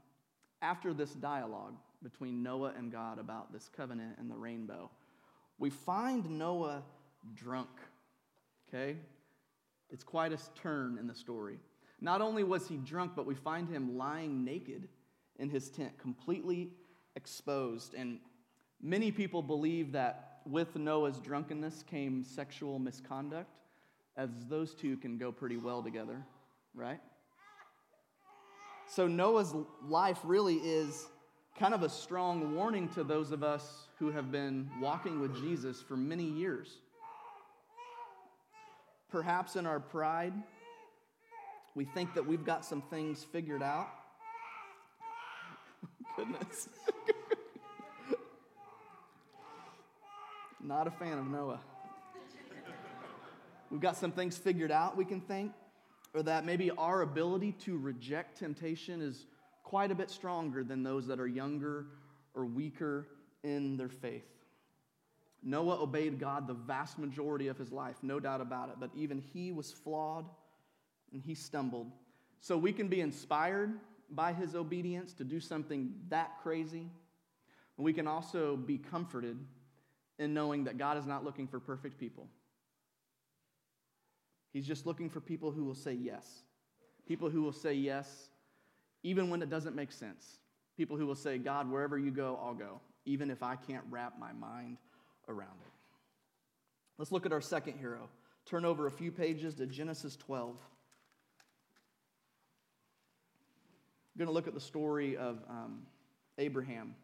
after 0.63 0.95
this 0.95 1.13
dialogue 1.13 1.75
between 2.03 2.43
Noah 2.43 2.73
and 2.77 2.93
God 2.93 3.19
about 3.19 3.53
this 3.53 3.69
covenant 3.75 4.17
and 4.19 4.31
the 4.31 4.37
rainbow, 4.37 4.91
we 5.59 5.71
find 5.71 6.39
Noah 6.39 6.83
drunk. 7.35 7.71
Okay? 8.69 8.97
It's 9.91 10.05
quite 10.05 10.33
a 10.33 10.39
turn 10.55 10.99
in 10.99 11.07
the 11.07 11.15
story. 11.15 11.59
Not 12.01 12.21
only 12.21 12.45
was 12.45 12.69
he 12.69 12.77
drunk, 12.77 13.13
but 13.15 13.27
we 13.27 13.35
find 13.35 13.69
him 13.69 13.97
lying 13.97 14.45
naked 14.45 14.89
in 15.39 15.49
his 15.49 15.71
tent, 15.71 15.97
completely 15.99 16.71
exposed. 17.17 17.95
And 17.95 18.19
many 18.83 19.11
people 19.11 19.43
believe 19.43 19.93
that 19.93 20.41
with 20.47 20.77
Noah's 20.77 21.19
drunkenness 21.19 21.85
came 21.85 22.23
sexual 22.25 22.79
misconduct, 22.79 23.51
as 24.17 24.31
those 24.49 24.75
two 24.75 24.97
can 24.99 25.17
go 25.19 25.33
pretty 25.33 25.57
well 25.57 25.83
together, 25.83 26.25
right? 26.75 27.01
So 28.87 29.09
Noah's 29.09 29.55
life 29.89 30.19
really 30.25 30.57
is 30.57 31.07
kind 31.59 31.75
of 31.75 31.83
a 31.83 31.89
strong 31.89 32.55
warning 32.55 32.89
to 32.91 33.05
those 33.05 33.31
of 33.31 33.43
us 33.43 33.89
who 33.99 34.11
have 34.11 34.31
been 34.31 34.69
walking 34.81 35.21
with 35.21 35.35
Jesus 35.41 35.81
for 35.81 35.97
many 35.97 36.25
years. 36.25 36.79
Perhaps 39.11 39.57
in 39.57 39.67
our 39.67 39.81
pride, 39.81 40.33
we 41.75 41.85
think 41.85 42.15
that 42.15 42.27
we've 42.27 42.45
got 42.45 42.65
some 42.65 42.83
things 42.83 43.25
figured 43.25 43.63
out. 43.63 43.89
Goodness. 46.17 46.69
Not 50.63 50.87
a 50.87 50.91
fan 50.91 51.19
of 51.19 51.27
Noah. 51.27 51.61
We've 53.71 53.81
got 53.81 53.97
some 53.97 54.13
things 54.13 54.37
figured 54.37 54.71
out, 54.71 54.97
we 54.97 55.05
can 55.05 55.21
think, 55.21 55.53
or 56.15 56.23
that 56.23 56.47
maybe 56.47 56.71
our 56.71 57.03
ability 57.03 57.53
to 57.53 57.77
reject 57.77 58.39
temptation 58.39 59.03
is 59.03 59.27
quite 59.65 59.91
a 59.91 59.95
bit 59.95 60.11
stronger 60.11 60.63
than 60.63 60.83
those 60.83 61.07
that 61.09 61.19
are 61.19 61.27
younger 61.27 61.87
or 62.35 62.47
weaker 62.47 63.09
in 63.43 63.77
their 63.77 63.89
faith. 63.89 64.25
Noah 65.43 65.83
obeyed 65.83 66.19
God 66.19 66.47
the 66.47 66.55
vast 66.55 66.99
majority 66.99 67.49
of 67.49 67.59
his 67.59 67.71
life, 67.71 67.97
no 68.03 68.19
doubt 68.19 68.41
about 68.41 68.71
it, 68.71 68.77
but 68.79 68.91
even 68.95 69.23
he 69.33 69.53
was 69.53 69.73
flawed 69.73 70.25
and 71.13 71.21
he 71.21 71.35
stumbled. 71.35 71.91
So 72.41 72.57
we 72.57 72.73
can 72.73 72.89
be 72.89 73.01
inspired 73.01 73.75
by 74.11 74.33
his 74.33 74.55
obedience 74.55 75.13
to 75.15 75.25
do 75.25 75.41
something 75.41 75.95
that 76.09 76.39
crazy. 76.43 76.87
And 77.77 77.85
we 77.85 77.93
can 77.93 78.07
also 78.07 78.57
be 78.57 78.79
comforted 78.79 79.39
in 80.19 80.33
knowing 80.33 80.65
that 80.65 80.79
God 80.79 80.97
is 80.97 81.07
not 81.07 81.25
looking 81.25 81.49
for 81.49 81.59
perfect 81.59 81.99
people. 81.99 82.29
He's 84.55 84.67
just 84.67 84.87
looking 84.87 85.11
for 85.11 85.21
people 85.21 85.51
who 85.51 85.65
will 85.65 85.75
say 85.75 85.93
yes. 85.93 86.45
People 87.07 87.29
who 87.29 87.43
will 87.43 87.53
say 87.53 87.75
yes 87.75 88.31
even 89.03 89.29
when 89.29 89.43
it 89.43 89.51
doesn't 89.51 89.77
make 89.77 89.93
sense. 89.93 90.39
People 90.77 90.97
who 90.97 91.07
will 91.07 91.15
say, 91.15 91.39
God, 91.39 91.71
wherever 91.71 91.99
you 91.99 92.11
go, 92.11 92.39
I'll 92.43 92.55
go, 92.55 92.81
even 93.05 93.31
if 93.31 93.43
I 93.43 93.55
can't 93.55 93.85
wrap 93.91 94.19
my 94.19 94.33
mind 94.33 94.79
around 95.29 95.61
it. 95.61 95.73
Let's 96.97 97.13
look 97.13 97.27
at 97.27 97.33
our 97.33 97.41
second 97.41 97.79
hero. 97.79 98.09
Turn 98.47 98.65
over 98.65 98.87
a 98.87 98.91
few 98.91 99.13
pages 99.13 99.55
to 99.57 99.67
Genesis 99.67 100.17
12. 100.17 100.57
I'm 104.15 104.19
going 104.19 104.29
to 104.29 104.33
look 104.33 104.47
at 104.47 104.55
the 104.55 104.61
story 104.61 105.17
of 105.17 105.39
um, 105.49 105.83
Abraham. 106.39 106.95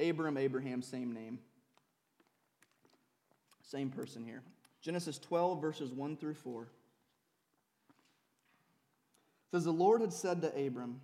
Abram, 0.00 0.36
Abraham, 0.36 0.82
same 0.82 1.12
name. 1.12 1.38
Same 3.62 3.90
person 3.90 4.24
here. 4.24 4.42
Genesis 4.80 5.18
12, 5.18 5.60
verses 5.60 5.92
1 5.92 6.16
through 6.16 6.34
4. 6.34 6.62
It 6.62 6.68
says, 9.52 9.64
The 9.64 9.72
Lord 9.72 10.00
had 10.00 10.12
said 10.12 10.42
to 10.42 10.66
Abram, 10.66 11.00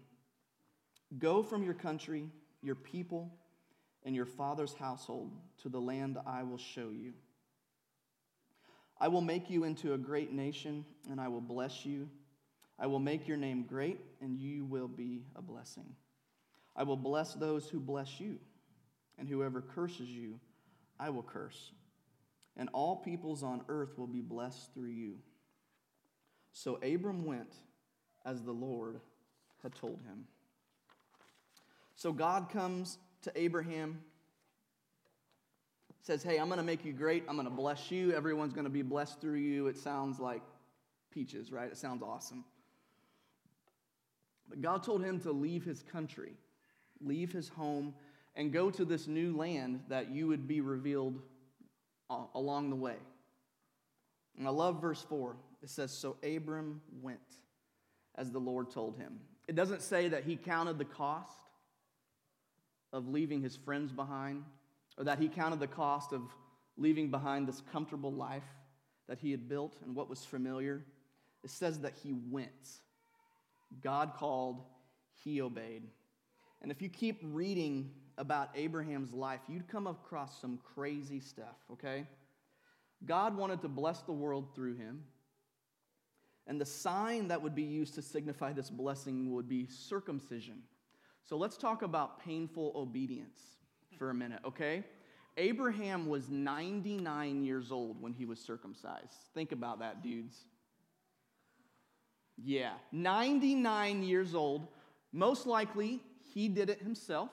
Go 1.18 1.42
from 1.42 1.62
your 1.62 1.74
country, 1.74 2.30
your 2.62 2.74
people, 2.74 3.32
and 4.04 4.14
your 4.14 4.26
father's 4.26 4.74
household 4.74 5.32
to 5.62 5.68
the 5.68 5.80
land 5.80 6.18
I 6.26 6.42
will 6.42 6.58
show 6.58 6.90
you. 6.90 7.12
I 8.98 9.08
will 9.08 9.20
make 9.20 9.50
you 9.50 9.64
into 9.64 9.92
a 9.92 9.98
great 9.98 10.32
nation, 10.32 10.84
and 11.10 11.20
I 11.20 11.28
will 11.28 11.42
bless 11.42 11.84
you. 11.84 12.08
I 12.78 12.86
will 12.86 12.98
make 12.98 13.28
your 13.28 13.36
name 13.36 13.64
great, 13.64 14.00
and 14.20 14.38
you 14.38 14.64
will 14.64 14.88
be 14.88 15.24
a 15.34 15.42
blessing. 15.42 15.94
I 16.74 16.82
will 16.82 16.96
bless 16.96 17.34
those 17.34 17.68
who 17.68 17.80
bless 17.80 18.20
you, 18.20 18.38
and 19.18 19.28
whoever 19.28 19.60
curses 19.60 20.08
you, 20.08 20.40
I 20.98 21.10
will 21.10 21.22
curse. 21.22 21.72
And 22.56 22.68
all 22.72 22.96
peoples 22.96 23.42
on 23.42 23.62
earth 23.68 23.98
will 23.98 24.06
be 24.06 24.22
blessed 24.22 24.72
through 24.72 24.90
you. 24.90 25.16
So 26.52 26.76
Abram 26.76 27.24
went 27.24 27.52
as 28.24 28.42
the 28.42 28.52
Lord 28.52 29.00
had 29.62 29.74
told 29.74 30.00
him. 30.06 30.24
So 31.94 32.12
God 32.12 32.48
comes 32.50 32.98
to 33.22 33.32
Abraham, 33.34 33.98
says, 36.02 36.22
Hey, 36.22 36.38
I'm 36.38 36.46
going 36.46 36.58
to 36.58 36.64
make 36.64 36.84
you 36.84 36.92
great. 36.92 37.24
I'm 37.28 37.36
going 37.36 37.48
to 37.48 37.54
bless 37.54 37.90
you. 37.90 38.12
Everyone's 38.12 38.52
going 38.52 38.64
to 38.64 38.70
be 38.70 38.82
blessed 38.82 39.20
through 39.20 39.38
you. 39.38 39.66
It 39.66 39.76
sounds 39.76 40.18
like 40.18 40.42
peaches, 41.10 41.52
right? 41.52 41.70
It 41.70 41.76
sounds 41.76 42.02
awesome. 42.02 42.44
But 44.48 44.62
God 44.62 44.82
told 44.82 45.02
him 45.02 45.20
to 45.20 45.32
leave 45.32 45.64
his 45.64 45.82
country, 45.82 46.34
leave 47.00 47.32
his 47.32 47.48
home, 47.48 47.94
and 48.36 48.52
go 48.52 48.70
to 48.70 48.84
this 48.84 49.06
new 49.06 49.36
land 49.36 49.80
that 49.88 50.10
you 50.10 50.28
would 50.28 50.46
be 50.46 50.60
revealed 50.60 51.20
along 52.10 52.70
the 52.70 52.76
way. 52.76 52.96
And 54.38 54.46
I 54.46 54.50
love 54.50 54.80
verse 54.80 55.02
4. 55.08 55.36
It 55.62 55.70
says, 55.70 55.90
So 55.90 56.16
Abram 56.22 56.80
went 57.02 57.20
as 58.16 58.30
the 58.30 58.38
Lord 58.38 58.70
told 58.70 58.96
him. 58.96 59.20
It 59.48 59.54
doesn't 59.54 59.82
say 59.82 60.08
that 60.08 60.24
he 60.24 60.36
counted 60.36 60.78
the 60.78 60.84
cost 60.84 61.38
of 62.92 63.08
leaving 63.08 63.42
his 63.42 63.56
friends 63.56 63.92
behind, 63.92 64.44
or 64.98 65.04
that 65.04 65.18
he 65.18 65.28
counted 65.28 65.60
the 65.60 65.66
cost 65.66 66.12
of 66.12 66.22
leaving 66.76 67.10
behind 67.10 67.46
this 67.46 67.62
comfortable 67.72 68.12
life 68.12 68.44
that 69.08 69.18
he 69.18 69.30
had 69.30 69.48
built 69.48 69.76
and 69.84 69.94
what 69.94 70.08
was 70.08 70.24
familiar. 70.24 70.82
It 71.44 71.50
says 71.50 71.80
that 71.80 71.94
he 72.02 72.12
went. 72.30 72.80
God 73.80 74.14
called, 74.14 74.62
he 75.24 75.40
obeyed. 75.40 75.82
And 76.62 76.70
if 76.70 76.82
you 76.82 76.88
keep 76.88 77.20
reading 77.22 77.90
about 78.18 78.50
Abraham's 78.54 79.12
life, 79.12 79.40
you'd 79.48 79.68
come 79.68 79.86
across 79.86 80.40
some 80.40 80.58
crazy 80.74 81.20
stuff, 81.20 81.56
okay? 81.72 82.06
God 83.04 83.36
wanted 83.36 83.60
to 83.62 83.68
bless 83.68 84.00
the 84.02 84.12
world 84.12 84.54
through 84.54 84.76
him. 84.76 85.04
And 86.46 86.60
the 86.60 86.66
sign 86.66 87.28
that 87.28 87.42
would 87.42 87.54
be 87.54 87.62
used 87.62 87.94
to 87.94 88.02
signify 88.02 88.52
this 88.52 88.70
blessing 88.70 89.32
would 89.34 89.48
be 89.48 89.66
circumcision. 89.66 90.62
So 91.24 91.36
let's 91.36 91.56
talk 91.56 91.82
about 91.82 92.24
painful 92.24 92.72
obedience 92.76 93.40
for 93.98 94.10
a 94.10 94.14
minute, 94.14 94.40
okay? 94.46 94.84
Abraham 95.36 96.08
was 96.08 96.28
99 96.30 97.44
years 97.44 97.72
old 97.72 98.00
when 98.00 98.12
he 98.12 98.24
was 98.24 98.38
circumcised. 98.38 99.12
Think 99.34 99.52
about 99.52 99.80
that, 99.80 100.02
dudes. 100.02 100.36
Yeah, 102.42 102.74
99 102.92 104.02
years 104.02 104.34
old. 104.34 104.68
Most 105.12 105.46
likely, 105.46 106.00
he 106.32 106.48
did 106.48 106.70
it 106.70 106.80
himself. 106.80 107.30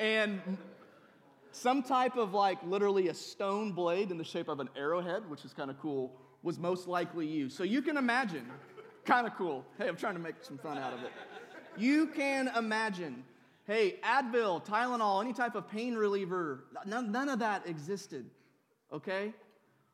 And 0.00 0.40
some 1.52 1.82
type 1.82 2.16
of 2.16 2.34
like 2.34 2.58
literally 2.64 3.08
a 3.08 3.14
stone 3.14 3.72
blade 3.72 4.10
in 4.10 4.18
the 4.18 4.24
shape 4.24 4.48
of 4.48 4.60
an 4.60 4.68
arrowhead, 4.76 5.28
which 5.30 5.44
is 5.44 5.52
kind 5.52 5.70
of 5.70 5.80
cool, 5.80 6.12
was 6.42 6.58
most 6.58 6.88
likely 6.88 7.26
used. 7.26 7.56
So 7.56 7.62
you 7.64 7.80
can 7.80 7.96
imagine, 7.96 8.44
kind 9.04 9.26
of 9.26 9.34
cool. 9.36 9.64
Hey, 9.78 9.88
I'm 9.88 9.96
trying 9.96 10.14
to 10.14 10.20
make 10.20 10.36
some 10.42 10.58
fun 10.58 10.76
out 10.76 10.92
of 10.92 11.02
it. 11.02 11.10
You 11.76 12.06
can 12.08 12.50
imagine, 12.56 13.24
hey, 13.66 13.98
Advil, 14.04 14.64
Tylenol, 14.64 15.22
any 15.22 15.32
type 15.32 15.54
of 15.54 15.68
pain 15.68 15.94
reliever, 15.94 16.64
none, 16.84 17.10
none 17.10 17.28
of 17.28 17.38
that 17.38 17.66
existed, 17.66 18.26
okay? 18.92 19.32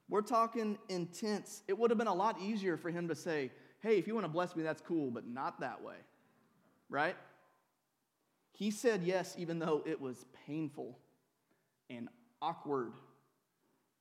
We're 0.09 0.23
talking 0.23 0.76
intense. 0.88 1.62
It 1.69 1.79
would 1.79 1.90
have 1.90 1.99
been 1.99 2.09
a 2.09 2.14
lot 2.14 2.40
easier 2.40 2.76
for 2.76 2.90
him 2.90 3.07
to 3.09 3.14
say, 3.14 3.52
hey, 3.81 3.99
if 3.99 4.07
you 4.07 4.15
want 4.15 4.25
to 4.25 4.33
bless 4.33 4.55
me, 4.55 4.63
that's 4.63 4.83
cool, 4.83 5.11
but 5.11 5.27
not 5.27 5.61
that 5.61 5.83
way, 5.83 5.97
right? 6.89 7.17
He 8.53 8.71
said 8.71 9.03
yes, 9.03 9.35
even 9.39 9.59
though 9.59 9.83
it 9.87 10.01
was 10.01 10.25
painful 10.47 10.99
and 11.89 12.09
awkward 12.43 12.93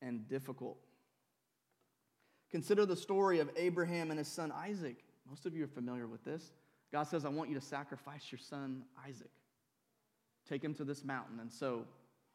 and 0.01 0.27
difficult. 0.27 0.77
Consider 2.51 2.86
the 2.86 2.95
story 2.95 3.39
of 3.39 3.50
Abraham 3.55 4.09
and 4.09 4.17
his 4.17 4.27
son 4.27 4.51
Isaac. 4.51 4.98
Most 5.29 5.45
of 5.45 5.55
you 5.55 5.63
are 5.63 5.67
familiar 5.67 6.07
with 6.07 6.24
this. 6.25 6.51
God 6.91 7.03
says, 7.03 7.24
I 7.24 7.29
want 7.29 7.50
you 7.50 7.55
to 7.55 7.65
sacrifice 7.65 8.31
your 8.31 8.39
son 8.39 8.83
Isaac. 9.07 9.29
Take 10.48 10.63
him 10.63 10.74
to 10.75 10.83
this 10.83 11.03
mountain. 11.03 11.39
And 11.39 11.51
so 11.51 11.86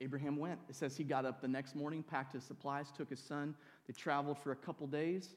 Abraham 0.00 0.36
went. 0.36 0.60
It 0.68 0.76
says 0.76 0.96
he 0.96 1.02
got 1.02 1.24
up 1.24 1.40
the 1.40 1.48
next 1.48 1.74
morning, 1.74 2.02
packed 2.02 2.32
his 2.32 2.44
supplies, 2.44 2.92
took 2.96 3.10
his 3.10 3.20
son. 3.20 3.54
They 3.86 3.92
traveled 3.92 4.38
for 4.38 4.52
a 4.52 4.56
couple 4.56 4.86
days 4.86 5.34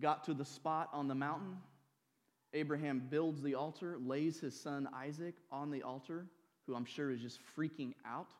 got 0.00 0.24
to 0.24 0.34
the 0.34 0.44
spot 0.44 0.88
on 0.92 1.08
the 1.08 1.14
mountain. 1.14 1.56
Abraham 2.52 3.02
builds 3.10 3.42
the 3.42 3.54
altar, 3.54 3.96
lays 4.04 4.40
his 4.40 4.58
son 4.58 4.88
Isaac 4.94 5.34
on 5.50 5.70
the 5.70 5.82
altar, 5.82 6.26
who 6.66 6.74
I'm 6.74 6.84
sure 6.84 7.10
is 7.10 7.20
just 7.20 7.40
freaking 7.56 7.92
out 8.06 8.30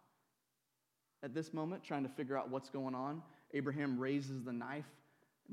at 1.23 1.35
this 1.35 1.53
moment, 1.53 1.83
trying 1.83 2.03
to 2.03 2.09
figure 2.09 2.37
out 2.37 2.51
what's 2.51 2.71
going 2.71 2.95
on. 2.95 3.23
Abraham 3.53 3.99
raises 3.99 4.43
the 4.45 4.53
knife. 4.53 4.87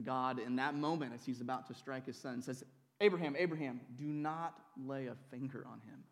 God, 0.03 0.39
in 0.39 0.55
that 0.57 0.75
moment, 0.75 1.13
as 1.13 1.25
he's 1.25 1.41
about 1.41 1.67
to 1.67 1.74
strike 1.74 2.05
his 2.05 2.17
son, 2.17 2.41
says, 2.41 2.63
Abraham, 3.00 3.36
Abraham, 3.38 3.81
do 3.95 4.05
not 4.05 4.55
lay 4.86 5.07
a 5.07 5.15
finger 5.29 5.65
on 5.67 5.81
him. 5.81 6.03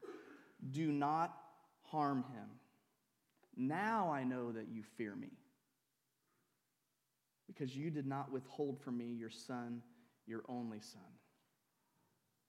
Do 0.72 0.92
not 0.92 1.36
harm 1.84 2.24
him. 2.34 2.50
Now 3.56 4.12
I 4.12 4.24
know 4.24 4.52
that 4.52 4.68
you 4.70 4.84
fear 4.98 5.16
me 5.16 5.30
because 7.54 7.76
you 7.76 7.90
did 7.90 8.06
not 8.06 8.32
withhold 8.32 8.80
from 8.80 8.98
me 8.98 9.06
your 9.06 9.30
son, 9.30 9.82
your 10.26 10.44
only 10.48 10.80
son. 10.80 11.02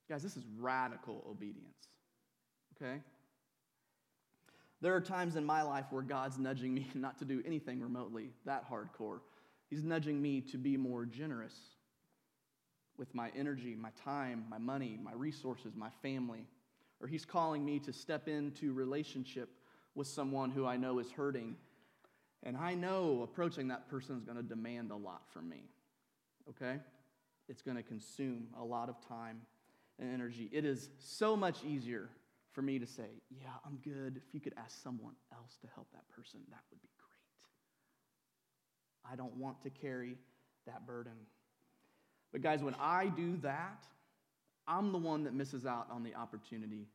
Guys, 0.09 0.23
this 0.23 0.37
is 0.37 0.45
radical 0.59 1.25
obedience, 1.29 1.89
okay? 2.77 3.01
There 4.81 4.95
are 4.95 5.01
times 5.01 5.37
in 5.37 5.45
my 5.45 5.63
life 5.63 5.87
where 5.91 6.03
God's 6.03 6.39
nudging 6.39 6.75
me 6.75 6.89
not 6.95 7.19
to 7.19 7.25
do 7.25 7.43
anything 7.47 7.81
remotely 7.81 8.31
that 8.45 8.69
hardcore. 8.71 9.21
He's 9.71 9.83
nudging 9.83 10.21
me 10.21 10.41
to 10.43 10.59
be 10.59 10.77
more 10.77 11.07
generous 11.07 11.55
with 12.99 13.15
my 13.15 13.31
energy, 13.37 13.75
my 13.75 13.91
time, 14.05 14.45
my 14.51 14.59
money, 14.59 14.99
my 15.03 15.13
resources, 15.15 15.75
my 15.75 15.89
family. 16.03 16.47
Or 17.01 17.09
He's 17.09 17.25
calling 17.25 17.65
me 17.65 17.79
to 17.81 17.93
step 17.93 18.29
into 18.29 18.73
relationship 18.73 19.49
with 19.95 20.07
someone 20.07 20.51
who 20.51 20.67
I 20.67 20.77
know 20.77 20.99
is 20.99 21.11
hurting 21.11 21.57
and 22.43 22.57
I 22.57 22.75
know 22.75 23.23
approaching 23.23 23.69
that 23.69 23.89
person 23.89 24.17
is 24.17 24.25
going 24.25 24.37
to 24.37 24.43
demand 24.43 24.91
a 24.91 24.97
lot 24.97 25.23
from 25.33 25.49
me, 25.49 25.65
okay? 26.49 26.81
It's 27.49 27.63
going 27.63 27.77
to 27.77 27.83
consume 27.83 28.49
a 28.59 28.65
lot 28.65 28.89
of 28.89 28.97
time 29.07 29.43
and 29.99 30.13
energy. 30.13 30.49
It 30.53 30.65
is 30.65 30.91
so 30.99 31.37
much 31.37 31.65
easier 31.65 32.11
for 32.53 32.63
me 32.63 32.79
to 32.79 32.87
say, 32.87 33.23
Yeah, 33.31 33.49
I'm 33.65 33.77
good. 33.77 34.17
If 34.17 34.35
you 34.35 34.41
could 34.41 34.55
ask 34.57 34.83
someone 34.83 35.15
else 35.33 35.57
to 35.63 35.69
help 35.75 35.89
that 35.93 36.09
person, 36.09 36.41
that 36.51 36.61
would 36.71 36.83
be 36.83 36.89
great. 36.99 39.13
I 39.13 39.17
don't 39.17 39.37
want 39.37 39.63
to 39.63 39.71
carry 39.71 40.17
that 40.67 40.87
burden. 40.87 41.13
But, 42.33 42.41
guys, 42.41 42.63
when 42.63 42.75
I 42.81 43.09
do 43.09 43.37
that, 43.39 43.85
I'm 44.67 44.93
the 44.93 44.99
one 44.99 45.25
that 45.25 45.35
misses 45.35 45.67
out 45.67 45.89
on 45.91 46.03
the 46.03 46.15
opportunity 46.15 46.87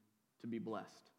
to 0.42 0.48
be 0.48 0.58
blessed 0.58 1.12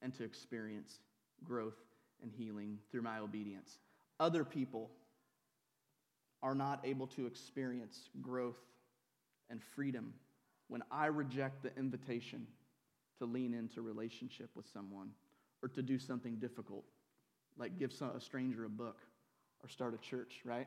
and 0.00 0.12
to 0.14 0.24
experience 0.24 0.98
growth 1.44 1.76
and 2.22 2.32
healing 2.32 2.78
through 2.90 3.02
my 3.02 3.18
obedience. 3.18 3.78
Other 4.20 4.44
people 4.44 4.90
are 6.42 6.54
not 6.54 6.80
able 6.84 7.06
to 7.08 7.26
experience 7.26 8.08
growth 8.20 8.58
and 9.50 9.62
freedom 9.74 10.14
when 10.68 10.82
I 10.90 11.06
reject 11.06 11.62
the 11.62 11.70
invitation 11.78 12.46
to 13.18 13.26
lean 13.26 13.54
into 13.54 13.82
relationship 13.82 14.50
with 14.54 14.66
someone 14.66 15.10
or 15.62 15.68
to 15.68 15.82
do 15.82 15.98
something 15.98 16.36
difficult, 16.36 16.84
like 17.56 17.78
give 17.78 17.92
a 18.00 18.20
stranger 18.20 18.64
a 18.64 18.68
book 18.68 18.98
or 19.62 19.68
start 19.68 19.94
a 19.94 19.98
church, 19.98 20.40
right? 20.44 20.66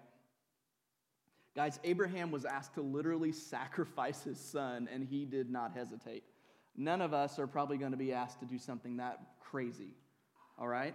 Guys, 1.56 1.80
Abraham 1.84 2.32
was 2.32 2.46
asked 2.46 2.74
to 2.76 2.82
literally 2.82 3.32
sacrifice 3.32 4.24
his 4.24 4.40
son, 4.40 4.90
and 4.94 5.04
he 5.04 5.26
did 5.26 5.50
not 5.50 5.74
hesitate. 5.74 6.24
None 6.76 7.02
of 7.02 7.14
us 7.14 7.40
are 7.40 7.48
probably 7.48 7.78
going 7.78 7.92
to 7.92 7.98
be 7.98 8.12
asked 8.12 8.40
to 8.42 8.46
do 8.46 8.60
something 8.60 8.98
that 8.98 9.20
crazy, 9.40 9.96
all 10.58 10.68
right? 10.68 10.94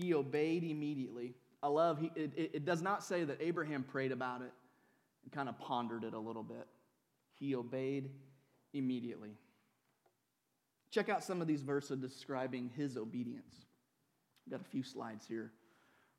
He 0.00 0.14
obeyed 0.14 0.64
immediately. 0.64 1.34
I 1.62 1.68
love, 1.68 1.98
he, 1.98 2.10
it, 2.14 2.32
it 2.36 2.64
does 2.64 2.80
not 2.80 3.04
say 3.04 3.24
that 3.24 3.36
Abraham 3.40 3.82
prayed 3.82 4.12
about 4.12 4.40
it 4.40 4.52
and 5.22 5.32
kind 5.32 5.48
of 5.48 5.58
pondered 5.58 6.04
it 6.04 6.14
a 6.14 6.18
little 6.18 6.42
bit. 6.42 6.66
He 7.34 7.54
obeyed 7.54 8.10
immediately. 8.72 9.36
Check 10.90 11.10
out 11.10 11.22
some 11.22 11.42
of 11.42 11.46
these 11.46 11.60
verses 11.60 11.98
describing 11.98 12.70
his 12.76 12.96
obedience. 12.96 13.66
I've 14.46 14.52
got 14.52 14.60
a 14.62 14.70
few 14.70 14.82
slides 14.82 15.26
here. 15.26 15.52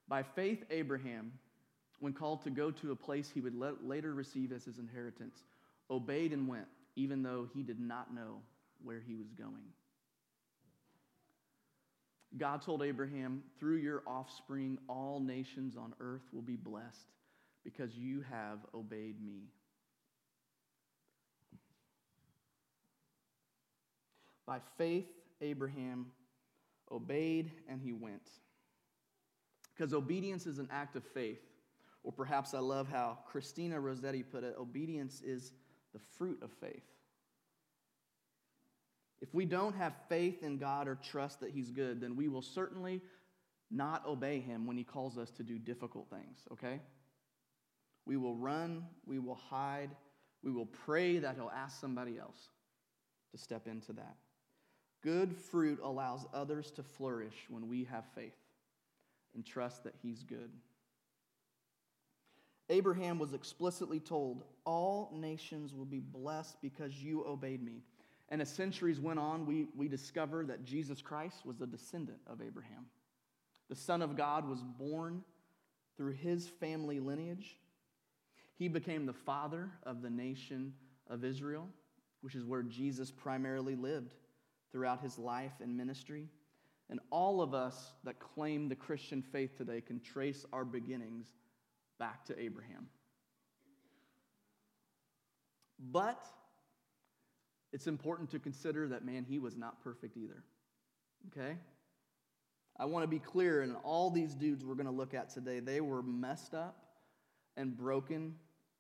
By 0.08 0.22
faith, 0.22 0.64
Abraham, 0.70 1.32
when 2.00 2.14
called 2.14 2.44
to 2.44 2.52
go 2.52 2.70
to 2.70 2.92
a 2.92 2.96
place 2.96 3.32
he 3.34 3.42
would 3.42 3.56
later 3.84 4.14
receive 4.14 4.52
as 4.52 4.64
his 4.64 4.78
inheritance, 4.78 5.44
obeyed 5.90 6.34
and 6.34 6.48
went, 6.48 6.68
even 6.96 7.24
though 7.24 7.48
he 7.54 7.64
did 7.64 7.80
not 7.80 8.14
know 8.14 8.42
where 8.84 9.00
he 9.00 9.16
was 9.16 9.32
going. 9.32 9.74
God 12.38 12.62
told 12.62 12.82
Abraham, 12.82 13.44
through 13.60 13.78
your 13.78 14.04
offspring, 14.08 14.78
all 14.88 15.20
nations 15.20 15.76
on 15.76 15.94
earth 16.00 16.22
will 16.32 16.42
be 16.42 16.56
blessed 16.56 17.12
because 17.64 17.96
you 17.96 18.24
have 18.30 18.60
obeyed 18.74 19.22
me. 19.24 19.50
By 24.48 24.60
faith, 24.78 25.08
Abraham 25.42 26.08
obeyed 26.92 27.52
and 27.70 27.82
he 27.82 27.94
went. 27.94 28.30
Because 29.76 29.94
obedience 29.94 30.46
is 30.46 30.58
an 30.58 30.68
act 30.72 30.96
of 30.96 31.04
faith. 31.04 31.42
Or 32.04 32.12
perhaps 32.12 32.54
I 32.54 32.60
love 32.60 32.88
how 32.90 33.20
Christina 33.28 33.80
Rossetti 33.80 34.24
put 34.24 34.44
it 34.44 34.56
obedience 34.60 35.22
is 35.22 35.54
the 35.94 36.00
fruit 36.18 36.42
of 36.42 36.52
faith. 36.52 36.84
If 39.22 39.34
we 39.34 39.46
don't 39.46 39.76
have 39.76 39.94
faith 40.10 40.42
in 40.42 40.58
God 40.58 40.88
or 40.88 40.96
trust 40.96 41.40
that 41.42 41.52
He's 41.52 41.70
good, 41.70 42.02
then 42.02 42.16
we 42.16 42.28
will 42.28 42.42
certainly 42.42 43.02
not 43.70 44.06
obey 44.06 44.40
Him 44.40 44.66
when 44.66 44.78
He 44.78 44.84
calls 44.84 45.18
us 45.18 45.30
to 45.32 45.44
do 45.44 45.60
difficult 45.60 46.10
things, 46.10 46.40
okay? 46.52 46.82
We 48.06 48.18
will 48.18 48.36
run, 48.36 48.86
we 49.06 49.20
will 49.20 49.36
hide, 49.36 49.92
we 50.44 50.52
will 50.52 50.66
pray 50.66 51.20
that 51.20 51.36
He'll 51.36 51.52
ask 51.56 51.80
somebody 51.80 52.18
else 52.18 52.50
to 53.32 53.38
step 53.38 53.68
into 53.68 53.94
that. 53.94 54.18
Good 55.04 55.36
fruit 55.36 55.80
allows 55.84 56.26
others 56.34 56.72
to 56.72 56.84
flourish 56.84 57.46
when 57.50 57.68
we 57.68 57.84
have 57.86 58.06
faith 58.16 58.36
and 59.36 59.46
trust 59.46 59.84
that 59.84 59.96
He's 60.02 60.24
good. 60.24 60.50
Abraham 62.70 63.20
was 63.20 63.34
explicitly 63.34 64.00
told, 64.00 64.44
All 64.66 65.12
nations 65.14 65.76
will 65.76 65.86
be 65.86 66.00
blessed 66.00 66.58
because 66.62 66.96
you 66.96 67.26
obeyed 67.26 67.62
me. 67.64 67.84
And 68.32 68.42
as 68.42 68.50
centuries 68.50 69.00
went 69.00 69.20
on, 69.20 69.46
we, 69.46 69.68
we 69.76 69.90
discover 69.90 70.46
that 70.46 70.64
Jesus 70.64 71.02
Christ 71.02 71.46
was 71.46 71.60
a 71.60 71.68
descendant 71.68 72.20
of 72.26 72.42
Abraham. 72.42 72.86
The 73.70 73.76
Son 73.76 74.02
of 74.02 74.16
God 74.16 74.50
was 74.50 74.64
born 74.64 75.22
through 75.98 76.14
his 76.14 76.48
family 76.48 77.02
lineage. 77.02 77.58
He 78.58 78.70
became 78.70 79.06
the 79.06 79.14
father 79.14 79.70
of 79.84 80.02
the 80.02 80.10
nation 80.10 80.74
of 81.10 81.26
Israel, 81.26 81.68
which 82.22 82.36
is 82.36 82.46
where 82.46 82.64
Jesus 82.64 83.12
primarily 83.12 83.76
lived 83.76 84.14
throughout 84.72 85.02
his 85.02 85.18
life 85.18 85.54
and 85.62 85.76
ministry. 85.76 86.30
And 86.90 87.02
all 87.10 87.42
of 87.42 87.54
us 87.54 87.94
that 88.06 88.20
claim 88.20 88.70
the 88.70 88.76
Christian 88.76 89.22
faith 89.22 89.58
today 89.58 89.82
can 89.82 90.00
trace 90.00 90.46
our 90.54 90.64
beginnings 90.64 91.28
back 92.00 92.24
to 92.26 92.40
Abraham. 92.40 92.88
But 95.92 96.24
it's 97.74 97.88
important 97.88 98.30
to 98.32 98.40
consider 98.40 98.88
that, 98.90 99.06
man, 99.06 99.26
he 99.28 99.40
was 99.40 99.56
not 99.56 99.82
perfect 99.84 100.18
either. 100.18 100.44
Okay? 101.28 101.56
I 102.78 102.86
want 102.86 103.04
to 103.04 103.08
be 103.08 103.20
clear, 103.20 103.62
and 103.62 103.76
all 103.84 104.10
these 104.10 104.34
dudes 104.34 104.66
we're 104.66 104.76
going 104.76 104.88
to 104.88 104.92
look 104.92 105.14
at 105.14 105.30
today, 105.30 105.60
they 105.60 105.82
were 105.82 106.02
messed 106.02 106.54
up 106.54 106.78
and 107.58 107.78
broken 107.78 108.36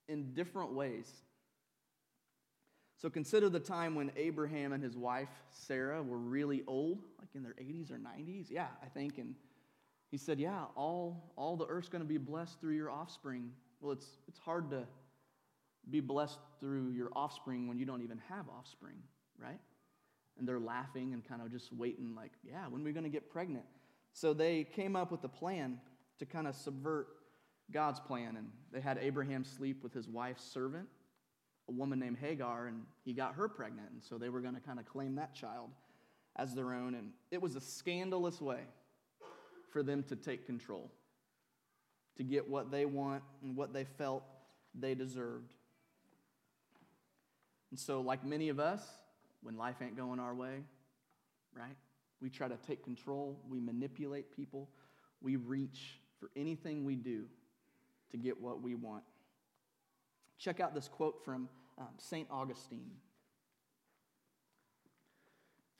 in 0.07 0.33
different 0.33 0.73
ways. 0.73 1.09
So 3.01 3.09
consider 3.09 3.49
the 3.49 3.59
time 3.59 3.95
when 3.95 4.11
Abraham 4.15 4.73
and 4.73 4.83
his 4.83 4.95
wife, 4.95 5.29
Sarah, 5.49 6.03
were 6.03 6.17
really 6.17 6.63
old, 6.67 7.01
like 7.19 7.29
in 7.33 7.43
their 7.43 7.53
80s 7.53 7.91
or 7.91 7.97
90s. 7.97 8.51
Yeah, 8.51 8.67
I 8.83 8.87
think. 8.87 9.17
And 9.17 9.33
he 10.11 10.17
said, 10.17 10.39
Yeah, 10.39 10.65
all, 10.75 11.33
all 11.35 11.55
the 11.55 11.65
earth's 11.65 11.89
going 11.89 12.03
to 12.03 12.07
be 12.07 12.19
blessed 12.19 12.59
through 12.59 12.75
your 12.75 12.91
offspring. 12.91 13.51
Well, 13.79 13.93
it's, 13.93 14.05
it's 14.27 14.37
hard 14.37 14.69
to 14.69 14.85
be 15.89 15.99
blessed 15.99 16.39
through 16.59 16.91
your 16.91 17.09
offspring 17.15 17.67
when 17.67 17.77
you 17.77 17.85
don't 17.85 18.01
even 18.01 18.21
have 18.29 18.45
offspring, 18.49 18.97
right? 19.37 19.59
And 20.37 20.47
they're 20.47 20.59
laughing 20.59 21.13
and 21.13 21.27
kind 21.27 21.41
of 21.41 21.51
just 21.51 21.73
waiting, 21.73 22.15
like, 22.15 22.31
yeah, 22.43 22.67
when 22.69 22.81
are 22.81 22.85
we 22.85 22.93
going 22.93 23.03
to 23.03 23.09
get 23.09 23.29
pregnant? 23.29 23.65
So 24.13 24.33
they 24.33 24.63
came 24.63 24.95
up 24.95 25.11
with 25.11 25.23
a 25.23 25.29
plan 25.29 25.79
to 26.19 26.25
kind 26.25 26.47
of 26.47 26.55
subvert 26.55 27.07
God's 27.71 27.99
plan. 27.99 28.35
And 28.37 28.49
they 28.71 28.81
had 28.81 28.97
Abraham 29.01 29.43
sleep 29.43 29.83
with 29.83 29.93
his 29.93 30.07
wife's 30.07 30.43
servant, 30.43 30.87
a 31.69 31.71
woman 31.71 31.99
named 31.99 32.17
Hagar, 32.17 32.67
and 32.67 32.83
he 33.03 33.13
got 33.13 33.35
her 33.35 33.47
pregnant. 33.47 33.89
And 33.91 34.03
so 34.03 34.17
they 34.17 34.29
were 34.29 34.41
going 34.41 34.55
to 34.55 34.61
kind 34.61 34.79
of 34.79 34.85
claim 34.85 35.15
that 35.15 35.33
child 35.33 35.69
as 36.35 36.53
their 36.53 36.73
own. 36.73 36.95
And 36.95 37.11
it 37.31 37.41
was 37.41 37.55
a 37.55 37.61
scandalous 37.61 38.39
way 38.39 38.61
for 39.71 39.83
them 39.83 40.03
to 40.03 40.15
take 40.15 40.45
control, 40.45 40.91
to 42.17 42.23
get 42.23 42.49
what 42.49 42.71
they 42.71 42.85
want 42.85 43.23
and 43.41 43.55
what 43.55 43.73
they 43.73 43.85
felt 43.85 44.23
they 44.73 44.95
deserved. 44.95 45.53
And 47.71 47.79
so, 47.79 48.01
like 48.01 48.23
many 48.23 48.49
of 48.49 48.59
us, 48.59 48.83
when 49.41 49.57
life 49.57 49.77
ain't 49.81 49.97
going 49.97 50.19
our 50.19 50.35
way, 50.35 50.63
right? 51.55 51.75
We 52.21 52.29
try 52.29 52.47
to 52.47 52.57
take 52.67 52.83
control, 52.83 53.39
we 53.49 53.59
manipulate 53.59 54.35
people, 54.35 54.69
we 55.21 55.37
reach 55.37 55.99
for 56.19 56.29
anything 56.35 56.85
we 56.85 56.95
do 56.95 57.25
to 58.11 58.17
get 58.17 58.39
what 58.39 58.61
we 58.61 58.75
want. 58.75 59.03
Check 60.37 60.59
out 60.59 60.75
this 60.75 60.87
quote 60.87 61.23
from 61.23 61.49
um, 61.77 61.87
St. 61.97 62.27
Augustine. 62.29 62.91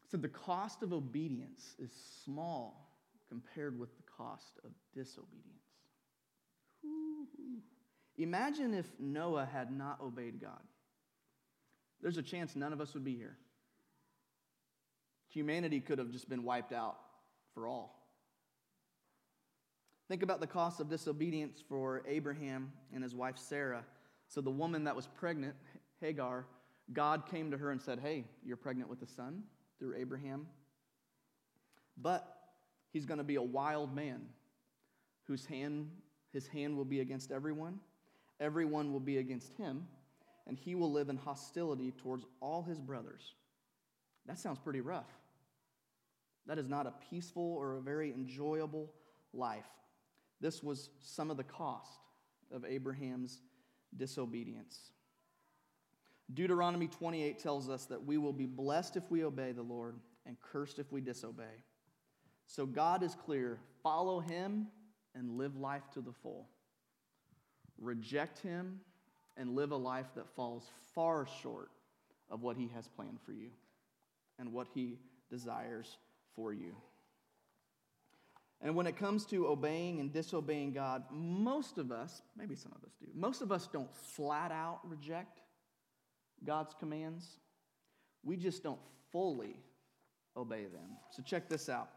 It 0.04 0.12
said, 0.12 0.22
The 0.22 0.30
cost 0.30 0.82
of 0.82 0.94
obedience 0.94 1.76
is 1.78 1.92
small 2.24 2.90
compared 3.30 3.80
with 3.80 3.96
the 3.98 4.04
cost 4.18 4.60
of 4.64 4.72
disobedience. 4.94 5.46
Whew. 6.82 7.28
Imagine 8.18 8.74
if 8.74 8.86
Noah 9.00 9.48
had 9.52 9.72
not 9.72 10.00
obeyed 10.02 10.42
God. 10.42 10.62
There's 12.02 12.18
a 12.18 12.24
chance 12.24 12.56
none 12.56 12.74
of 12.74 12.82
us 12.82 12.94
would 12.94 13.04
be 13.04 13.16
here. 13.16 13.38
Humanity 15.30 15.80
could 15.80 16.00
have 16.00 16.12
just 16.12 16.28
been 16.28 16.44
wiped 16.44 16.74
out 16.74 16.98
for 17.54 17.68
all. 17.68 17.98
Think 20.08 20.24
about 20.24 20.42
the 20.42 20.48
cost 20.48 20.82
of 20.82 20.90
disobedience 20.90 21.64
for 21.70 22.04
Abraham 22.08 22.74
and 22.94 23.02
his 23.02 23.16
wife 23.16 23.38
Sarah. 23.38 23.86
So, 24.28 24.42
the 24.42 24.50
woman 24.50 24.84
that 24.86 24.96
was 24.96 25.08
pregnant, 25.08 25.56
Hagar, 26.02 26.46
God 26.92 27.30
came 27.30 27.52
to 27.52 27.58
her 27.58 27.72
and 27.72 27.82
said, 27.82 28.00
Hey, 28.00 28.26
you're 28.44 28.58
pregnant 28.58 28.90
with 28.90 29.02
a 29.02 29.08
son 29.08 29.44
through 29.80 29.96
Abraham. 29.96 30.48
But 31.98 32.28
he's 32.92 33.06
going 33.06 33.20
to 33.20 33.24
be 33.24 33.36
a 33.36 33.42
wild 33.42 33.96
man 33.96 34.22
whose 35.28 35.46
hand, 35.46 35.90
his 36.34 36.48
hand 36.48 36.76
will 36.76 36.86
be 36.86 37.00
against 37.00 37.32
everyone, 37.32 37.80
everyone 38.40 38.92
will 38.92 39.00
be 39.00 39.18
against 39.18 39.54
him, 39.54 39.88
and 40.52 40.60
he 40.60 40.76
will 40.76 40.92
live 40.92 41.08
in 41.08 41.16
hostility 41.16 41.94
towards 41.94 42.26
all 42.42 42.62
his 42.62 42.78
brothers. 42.78 43.36
That 44.26 44.38
sounds 44.38 44.60
pretty 44.60 44.82
rough. 44.82 45.08
That 46.46 46.60
is 46.60 46.68
not 46.68 46.86
a 46.86 46.94
peaceful 47.10 47.56
or 47.56 47.78
a 47.78 47.82
very 47.82 48.12
enjoyable 48.12 48.92
life. 49.32 49.70
This 50.42 50.62
was 50.62 50.90
some 51.00 51.32
of 51.32 51.38
the 51.38 51.46
cost 51.46 52.02
of 52.54 52.66
Abraham's 52.66 53.40
disobedience. 53.96 54.92
Deuteronomy 56.34 56.90
28 56.90 57.40
tells 57.40 57.70
us 57.70 57.86
that 57.86 58.06
we 58.06 58.18
will 58.18 58.34
be 58.34 58.46
blessed 58.46 58.98
if 58.98 59.10
we 59.10 59.24
obey 59.24 59.54
the 59.54 59.62
Lord 59.62 59.96
and 60.26 60.36
cursed 60.42 60.80
if 60.80 60.92
we 60.92 61.00
disobey. 61.00 61.64
So 62.46 62.66
God 62.66 63.04
is 63.04 63.16
clear 63.16 63.58
follow 63.82 64.20
him 64.20 64.68
and 65.16 65.38
live 65.38 65.56
life 65.56 65.90
to 65.94 66.02
the 66.02 66.12
full. 66.12 66.50
Reject 67.80 68.40
him 68.40 68.82
and 69.42 69.56
live 69.56 69.72
a 69.72 69.76
life 69.76 70.06
that 70.16 70.30
falls 70.36 70.70
far 70.94 71.28
short 71.42 71.72
of 72.30 72.44
what 72.44 72.56
he 72.56 72.70
has 72.76 72.88
planned 72.88 73.20
for 73.26 73.34
you 73.34 73.50
and 74.38 74.54
what 74.54 74.68
he 74.74 75.00
desires 75.32 75.98
for 76.36 76.54
you. 76.54 76.76
And 78.62 78.76
when 78.76 78.86
it 78.86 78.96
comes 78.96 79.26
to 79.26 79.48
obeying 79.48 80.00
and 80.00 80.14
disobeying 80.14 80.74
God, 80.74 81.04
most 81.12 81.80
of 81.80 81.92
us, 81.92 82.22
maybe 82.38 82.56
some 82.56 82.72
of 82.76 82.84
us 82.84 82.94
do, 83.02 83.08
most 83.16 83.42
of 83.42 83.52
us 83.52 83.68
don't 83.74 83.94
flat 83.96 84.52
out 84.52 84.80
reject 84.84 85.42
God's 86.46 86.76
commands. 86.80 87.40
We 88.24 88.38
just 88.38 88.62
don't 88.62 88.80
fully 89.12 89.56
obey 90.38 90.66
them. 90.66 90.98
So 91.10 91.24
check 91.24 91.50
this 91.50 91.68
out. 91.68 91.90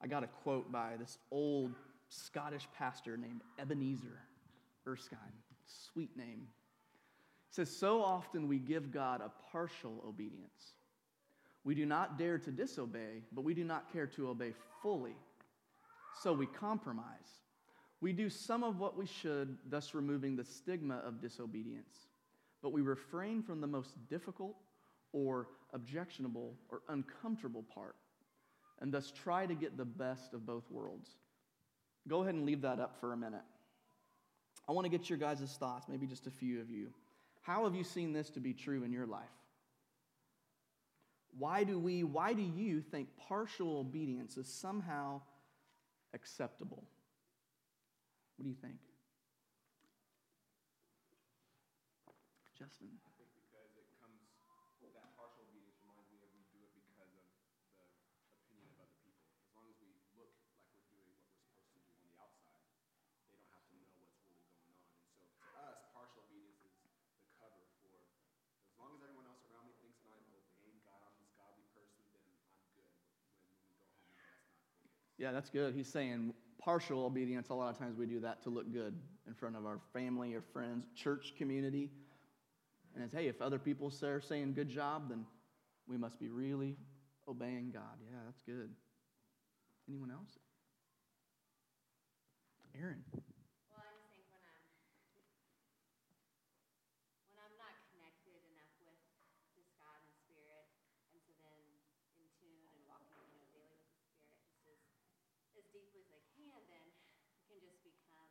I 0.00 0.06
got 0.06 0.22
a 0.22 0.28
quote 0.28 0.70
by 0.70 0.92
this 1.00 1.18
old 1.32 1.74
Scottish 2.08 2.68
pastor 2.78 3.16
named 3.16 3.40
Ebenezer 3.58 4.20
Erskine. 4.86 5.18
Sweet 5.66 6.16
name. 6.16 6.46
Says, 7.52 7.70
So 7.70 8.02
often 8.02 8.48
we 8.48 8.58
give 8.58 8.90
God 8.90 9.20
a 9.20 9.30
partial 9.52 10.02
obedience. 10.06 10.72
We 11.64 11.74
do 11.74 11.86
not 11.86 12.18
dare 12.18 12.38
to 12.38 12.50
disobey, 12.50 13.22
but 13.30 13.44
we 13.44 13.54
do 13.54 13.62
not 13.62 13.92
care 13.92 14.06
to 14.08 14.28
obey 14.28 14.54
fully. 14.82 15.14
So 16.22 16.32
we 16.32 16.46
compromise. 16.46 17.40
We 18.00 18.12
do 18.12 18.28
some 18.28 18.64
of 18.64 18.80
what 18.80 18.98
we 18.98 19.06
should, 19.06 19.56
thus 19.68 19.94
removing 19.94 20.34
the 20.34 20.44
stigma 20.44 20.96
of 21.06 21.20
disobedience. 21.20 22.08
But 22.62 22.72
we 22.72 22.80
refrain 22.80 23.42
from 23.42 23.60
the 23.60 23.66
most 23.66 23.96
difficult 24.08 24.56
or 25.12 25.48
objectionable 25.74 26.54
or 26.70 26.80
uncomfortable 26.88 27.64
part, 27.74 27.96
and 28.80 28.92
thus 28.92 29.12
try 29.12 29.46
to 29.46 29.54
get 29.54 29.76
the 29.76 29.84
best 29.84 30.32
of 30.32 30.46
both 30.46 30.68
worlds. 30.70 31.10
Go 32.08 32.22
ahead 32.22 32.34
and 32.34 32.46
leave 32.46 32.62
that 32.62 32.80
up 32.80 32.98
for 32.98 33.12
a 33.12 33.16
minute. 33.16 33.42
I 34.68 34.72
want 34.72 34.86
to 34.86 34.88
get 34.88 35.10
your 35.10 35.18
guys' 35.18 35.56
thoughts, 35.58 35.86
maybe 35.88 36.06
just 36.06 36.26
a 36.26 36.30
few 36.30 36.60
of 36.60 36.70
you. 36.70 36.92
How 37.42 37.64
have 37.64 37.74
you 37.74 37.84
seen 37.84 38.12
this 38.12 38.30
to 38.30 38.40
be 38.40 38.54
true 38.54 38.84
in 38.84 38.92
your 38.92 39.06
life? 39.06 39.24
Why 41.38 41.64
do 41.64 41.78
we, 41.78 42.04
why 42.04 42.34
do 42.34 42.42
you 42.42 42.80
think 42.80 43.08
partial 43.16 43.78
obedience 43.78 44.36
is 44.36 44.46
somehow 44.46 45.22
acceptable? 46.14 46.84
What 48.36 48.44
do 48.44 48.50
you 48.50 48.56
think? 48.60 48.78
Justin. 52.54 52.94
I 53.02 53.10
think 53.18 53.32
because 53.34 53.74
it 53.74 53.90
comes, 53.98 54.22
that 54.94 55.10
partial 55.18 55.42
obedience 55.50 55.74
reminds 55.82 56.06
me 56.14 56.22
of 56.22 56.30
we 56.30 56.46
do 56.54 56.62
it 56.62 56.70
because 56.78 57.10
of 57.10 57.26
the 57.74 57.90
opinion 58.30 58.70
of 58.70 58.86
other 58.86 58.94
people. 59.02 59.26
As 59.42 59.50
long 59.56 59.66
as 59.66 59.74
we 59.82 59.90
look 60.14 60.38
like 60.38 60.62
we're 60.70 60.86
doing 60.94 61.10
what 61.18 61.26
we're 61.26 61.42
supposed 61.42 61.74
to 61.74 61.80
do 61.80 61.90
on 61.90 62.06
the 62.06 62.14
outside, 62.22 62.62
they 63.26 63.34
don't 63.34 63.50
have 63.50 63.66
to 63.66 63.72
know 63.74 63.82
what's 63.82 63.98
really 63.98 64.14
going 64.20 64.46
on. 64.46 64.62
And 64.68 64.78
so 65.10 65.26
to 65.26 65.48
us, 65.58 65.80
partial 65.90 66.22
obedience 66.28 66.60
is 66.62 66.76
the 67.18 67.26
cover 67.40 67.66
for 67.82 67.98
as 67.98 68.78
long 68.78 68.94
as 68.94 69.02
everyone 69.02 69.26
else 69.26 69.42
around 69.50 69.66
me 69.66 69.74
thinks 69.82 69.98
that 70.06 70.14
I'm 70.14 70.22
obeying 70.30 70.78
God, 70.86 71.02
I'm 71.02 71.18
this 71.18 71.34
godly 71.34 71.66
person, 71.74 71.98
then 72.14 72.22
I'm 72.22 72.38
good. 72.78 72.90
When, 73.42 73.50
when 73.50 73.58
we 73.66 73.74
go 73.74 73.90
home, 73.90 74.06
we 74.06 74.14
know 74.14 74.30
that's 74.30 74.54
not 74.54 74.70
the 74.70 74.86
case. 74.86 75.11
Yeah, 75.22 75.30
that's 75.30 75.50
good. 75.50 75.72
He's 75.72 75.86
saying 75.86 76.34
partial 76.58 77.06
obedience, 77.06 77.50
a 77.50 77.54
lot 77.54 77.70
of 77.70 77.78
times 77.78 77.96
we 77.96 78.06
do 78.06 78.18
that 78.18 78.42
to 78.42 78.50
look 78.50 78.72
good 78.72 78.92
in 79.28 79.34
front 79.34 79.54
of 79.54 79.64
our 79.64 79.78
family 79.92 80.34
or 80.34 80.42
friends, 80.42 80.84
church 80.96 81.34
community. 81.38 81.90
And 82.96 83.04
it's, 83.04 83.14
hey, 83.14 83.28
if 83.28 83.40
other 83.40 83.60
people 83.60 83.92
are 84.02 84.20
saying 84.20 84.54
good 84.54 84.68
job, 84.68 85.10
then 85.10 85.24
we 85.86 85.96
must 85.96 86.18
be 86.18 86.28
really 86.28 86.74
obeying 87.28 87.70
God. 87.70 88.02
Yeah, 88.02 88.18
that's 88.26 88.42
good. 88.42 88.70
Anyone 89.88 90.10
else? 90.10 90.40
Aaron. 92.74 93.04
Well, 93.14 93.78
I 93.78 93.94
just 93.94 94.10
think 94.10 94.26
when 94.26 94.42
I'm 94.42 94.66
when 97.30 97.38
I'm 97.38 97.54
not 97.62 97.78
connected 97.94 98.42
enough 98.50 98.74
with 98.82 98.98
just 99.54 99.70
God 99.78 100.02
and 100.02 100.10
Spirit, 100.26 100.66
and 101.14 101.22
so 101.22 101.30
then 101.46 101.62
in 102.18 102.26
tune 102.42 102.66
and 102.74 102.82
walking, 102.90 103.22
you 103.30 103.38
know, 103.38 103.46
daily 103.54 103.78
with 103.78 103.94
the 103.94 104.02
Spirit, 104.02 104.42
just 104.66 104.82
as 104.90 105.12
as 105.52 105.61
deeply 105.72 106.04
as 106.06 106.12
I 106.12 106.22
can, 106.36 106.60
then 106.68 106.84
it 107.36 107.44
can 107.48 107.58
just 107.64 107.80
become 107.82 108.28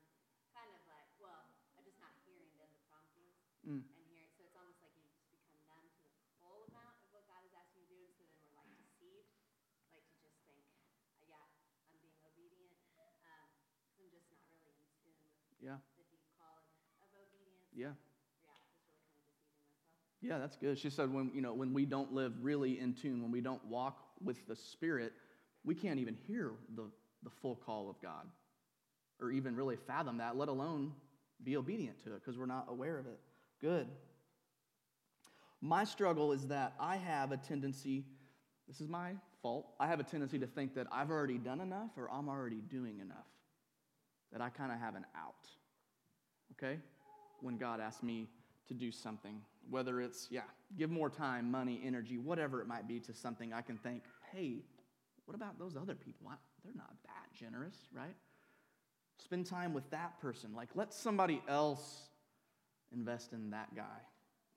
kind 0.54 0.70
of 0.72 0.82
like, 0.88 1.10
well, 1.20 1.50
I'm 1.76 1.84
just 1.84 1.98
not 2.00 2.14
hearing 2.26 2.54
then 2.58 2.70
the 2.72 2.82
promptings 2.88 3.36
Mm. 3.62 3.86
and 3.86 4.02
hearing. 4.10 4.26
So 4.34 4.42
it's 4.46 4.58
almost 4.58 4.82
like 4.82 4.90
you 4.98 5.06
just 5.06 5.22
become 5.30 5.54
numb 5.70 5.86
to 5.94 6.02
the 6.10 6.18
full 6.42 6.66
amount 6.74 6.98
of 7.06 7.14
what 7.14 7.30
God 7.30 7.46
is 7.46 7.54
asking 7.54 7.86
you 7.86 7.90
to 7.90 7.94
do, 7.94 8.02
and 8.10 8.14
so 8.18 8.26
then 8.42 8.50
we're 8.50 8.58
like 8.58 8.74
deceived, 8.82 9.30
like 9.94 10.02
to 10.10 10.18
just 10.26 10.38
think, 10.50 10.66
uh, 11.14 11.22
yeah, 11.30 11.46
I'm 11.94 11.98
being 12.02 12.18
obedient, 12.26 12.74
um, 13.22 13.50
I'm 14.02 14.10
just 14.10 14.26
not 14.34 14.42
really 14.50 14.74
in 14.82 14.90
tune 14.98 15.22
with 15.54 15.62
Yeah, 15.62 15.78
the 15.94 16.06
deep 16.10 16.26
call 16.42 16.66
of, 16.66 17.06
of 17.06 17.10
obedience. 17.22 17.70
yeah. 17.78 17.94
Yeah, 18.42 18.58
just 18.66 18.82
really 18.90 19.06
kind 19.14 19.22
of 19.22 19.30
deceiving 19.30 19.70
myself. 19.78 19.86
Yeah, 20.26 20.38
that's 20.42 20.58
good. 20.58 20.82
She 20.82 20.90
said 20.90 21.14
when, 21.14 21.30
you 21.38 21.46
know, 21.46 21.54
when 21.54 21.70
we 21.74 21.86
don't 21.86 22.10
live 22.14 22.34
really 22.42 22.80
in 22.82 22.98
tune, 22.98 23.22
when 23.22 23.30
we 23.32 23.42
don't 23.46 23.62
walk 23.70 24.02
with 24.26 24.42
the 24.50 24.56
Spirit, 24.58 25.14
we 25.64 25.76
can't 25.78 26.00
even 26.02 26.18
hear 26.26 26.58
the, 26.74 26.90
the 27.24 27.30
full 27.30 27.56
call 27.56 27.90
of 27.90 28.02
God 28.02 28.26
or 29.22 29.32
even 29.32 29.56
really 29.56 29.76
fathom 29.76 30.18
that, 30.18 30.36
let 30.36 30.50
alone 30.50 30.94
be 31.44 31.56
obedient 31.58 32.04
to 32.04 32.14
it 32.14 32.22
because 32.24 32.38
we're 32.38 32.46
not 32.46 32.66
aware 32.70 32.98
of 32.98 33.06
it. 33.06 33.20
Good. 33.60 33.88
My 35.62 35.84
struggle 35.84 36.32
is 36.32 36.48
that 36.48 36.74
I 36.80 36.98
have 36.98 37.32
a 37.32 37.38
tendency, 37.38 38.04
this 38.68 38.82
is 38.82 38.88
my 38.88 39.12
fault, 39.42 39.68
I 39.80 39.88
have 39.88 40.00
a 40.00 40.04
tendency 40.04 40.40
to 40.40 40.48
think 40.48 40.74
that 40.76 40.88
I've 40.92 41.12
already 41.12 41.38
done 41.38 41.62
enough 41.62 41.92
or 41.98 42.10
I'm 42.12 42.28
already 42.28 42.62
doing 42.62 43.00
enough, 43.00 43.28
that 44.32 44.42
I 44.42 44.50
kind 44.50 44.72
of 44.72 44.80
have 44.80 44.96
an 44.96 45.06
out, 45.16 45.48
okay? 46.54 46.80
When 47.42 47.58
God 47.58 47.80
asks 47.80 48.02
me 48.02 48.28
to 48.68 48.74
do 48.74 48.92
something, 48.92 49.42
whether 49.70 50.02
it's, 50.02 50.28
yeah, 50.32 50.42
give 50.78 50.90
more 50.90 51.10
time, 51.10 51.52
money, 51.52 51.80
energy, 51.86 52.18
whatever 52.18 52.62
it 52.62 52.68
might 52.68 52.88
be 52.88 53.00
to 53.02 53.14
something, 53.14 53.54
I 53.54 53.62
can 53.62 53.78
think, 53.78 54.04
hey, 54.32 54.64
what 55.26 55.36
about 55.36 55.60
those 55.60 55.76
other 55.76 55.96
people? 55.96 56.32
They're 56.64 56.74
not 56.76 56.94
that 57.06 57.34
generous, 57.38 57.76
right? 57.94 58.16
Spend 59.18 59.46
time 59.46 59.74
with 59.74 59.90
that 59.92 60.20
person. 60.20 60.54
Like, 60.56 60.70
let 60.76 60.94
somebody 60.94 61.42
else 61.48 62.10
invest 62.92 63.34
in 63.34 63.52
that 63.52 63.76
guy. 63.76 64.00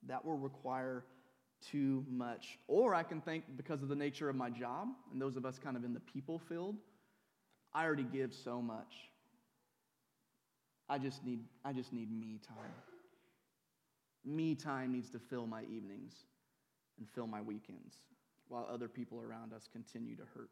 That 0.07 0.25
will 0.25 0.39
require 0.39 1.05
too 1.71 2.05
much. 2.11 2.59
Or 2.69 2.95
I 2.95 3.03
can 3.03 3.21
think, 3.21 3.45
because 3.57 3.83
of 3.83 3.89
the 3.89 3.97
nature 3.97 4.29
of 4.29 4.37
my 4.37 4.51
job, 4.51 4.89
and 5.13 5.21
those 5.21 5.37
of 5.37 5.47
us 5.47 5.59
kind 5.59 5.77
of 5.77 5.85
in 5.85 5.95
the 5.95 6.01
people 6.01 6.39
field, 6.39 6.77
I 7.73 7.85
already 7.85 8.05
give 8.05 8.35
so 8.35 8.61
much. 8.61 8.95
I 10.89 10.99
just 10.99 11.25
need, 11.25 11.41
I 11.65 11.73
just 11.73 11.93
need 11.93 12.11
me 12.13 12.39
time. 12.47 12.73
Me 14.25 14.55
time 14.55 14.93
needs 14.93 15.11
to 15.11 15.19
fill 15.19 15.47
my 15.47 15.63
evenings 15.63 16.15
and 16.99 17.09
fill 17.09 17.27
my 17.27 17.41
weekends 17.41 17.97
while 18.49 18.69
other 18.71 18.89
people 18.89 19.21
around 19.21 19.53
us 19.53 19.69
continue 19.73 20.17
to 20.17 20.23
hurt. 20.35 20.51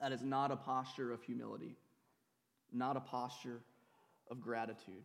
That 0.00 0.12
is 0.12 0.22
not 0.22 0.50
a 0.50 0.56
posture 0.56 1.12
of 1.12 1.22
humility, 1.22 1.76
not 2.72 2.96
a 2.96 3.00
posture 3.00 3.60
of 4.30 4.40
gratitude 4.40 5.04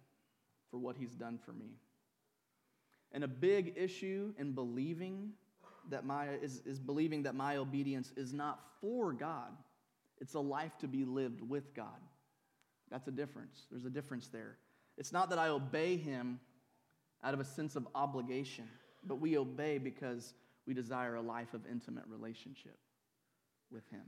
for 0.71 0.77
what 0.77 0.95
he's 0.97 1.13
done 1.13 1.39
for 1.45 1.53
me. 1.53 1.77
And 3.11 3.23
a 3.23 3.27
big 3.27 3.73
issue 3.77 4.33
in 4.37 4.53
believing 4.53 5.31
that 5.89 6.05
my 6.05 6.29
is, 6.41 6.61
is 6.65 6.79
believing 6.79 7.23
that 7.23 7.35
my 7.35 7.57
obedience 7.57 8.11
is 8.17 8.33
not 8.33 8.59
for 8.81 9.13
God. 9.13 9.51
It's 10.19 10.33
a 10.33 10.39
life 10.39 10.77
to 10.79 10.87
be 10.87 11.05
lived 11.05 11.41
with 11.41 11.73
God. 11.73 12.01
That's 12.89 13.07
a 13.07 13.11
difference. 13.11 13.67
There's 13.69 13.85
a 13.85 13.89
difference 13.89 14.27
there. 14.27 14.57
It's 14.97 15.13
not 15.13 15.29
that 15.29 15.39
I 15.39 15.49
obey 15.49 15.97
him 15.97 16.39
out 17.23 17.33
of 17.33 17.39
a 17.39 17.45
sense 17.45 17.75
of 17.75 17.87
obligation, 17.93 18.67
but 19.05 19.19
we 19.19 19.37
obey 19.37 19.77
because 19.77 20.33
we 20.65 20.73
desire 20.73 21.15
a 21.15 21.21
life 21.21 21.53
of 21.53 21.61
intimate 21.69 22.05
relationship 22.07 22.77
with 23.71 23.87
him. 23.89 24.03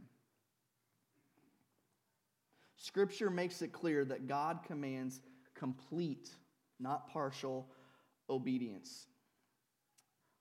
Scripture 2.80 3.30
makes 3.30 3.62
it 3.62 3.74
clear 3.74 4.06
that 4.06 4.26
God 4.26 4.60
commands 4.66 5.20
complete, 5.54 6.30
not 6.80 7.10
partial, 7.10 7.68
obedience. 8.30 9.08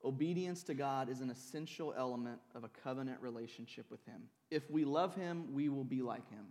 Obedience 0.04 0.62
to 0.62 0.74
God 0.74 1.08
is 1.08 1.20
an 1.20 1.30
essential 1.30 1.92
element 1.98 2.38
of 2.54 2.62
a 2.62 2.68
covenant 2.68 3.20
relationship 3.20 3.90
with 3.90 4.04
Him. 4.06 4.22
If 4.52 4.70
we 4.70 4.84
love 4.84 5.16
Him, 5.16 5.52
we 5.52 5.68
will 5.68 5.82
be 5.82 6.00
like 6.00 6.30
Him. 6.30 6.46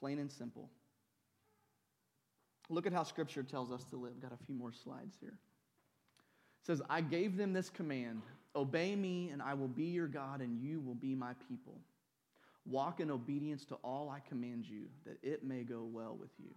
Plain 0.00 0.20
and 0.20 0.32
simple. 0.32 0.70
Look 2.70 2.86
at 2.86 2.94
how 2.94 3.02
Scripture 3.02 3.42
tells 3.42 3.70
us 3.70 3.84
to 3.90 3.96
live. 3.96 4.18
Got 4.22 4.32
a 4.32 4.44
few 4.46 4.54
more 4.54 4.72
slides 4.72 5.18
here. 5.20 5.38
It 6.62 6.66
says, 6.66 6.80
I 6.88 7.02
gave 7.02 7.36
them 7.36 7.52
this 7.52 7.68
command 7.68 8.22
Obey 8.56 8.96
me, 8.96 9.28
and 9.28 9.42
I 9.42 9.52
will 9.52 9.68
be 9.68 9.84
your 9.84 10.08
God, 10.08 10.40
and 10.40 10.58
you 10.58 10.80
will 10.80 10.94
be 10.94 11.14
my 11.14 11.32
people. 11.46 11.78
Walk 12.68 13.00
in 13.00 13.10
obedience 13.10 13.64
to 13.66 13.76
all 13.76 14.10
I 14.10 14.20
command 14.28 14.66
you, 14.66 14.88
that 15.06 15.16
it 15.22 15.42
may 15.42 15.62
go 15.62 15.88
well 15.90 16.16
with 16.18 16.30
you. 16.38 16.50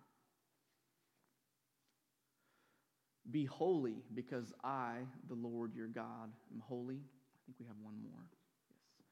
Be 3.29 3.45
holy, 3.45 4.03
because 4.13 4.51
I, 4.63 4.95
the 5.29 5.35
Lord 5.35 5.73
your 5.73 5.87
God, 5.87 6.29
am 6.53 6.61
holy. 6.67 6.95
I 6.97 7.39
think 7.45 7.59
we 7.59 7.65
have 7.67 7.77
one 7.81 7.95
more. 8.03 8.25
Yes. 8.69 9.07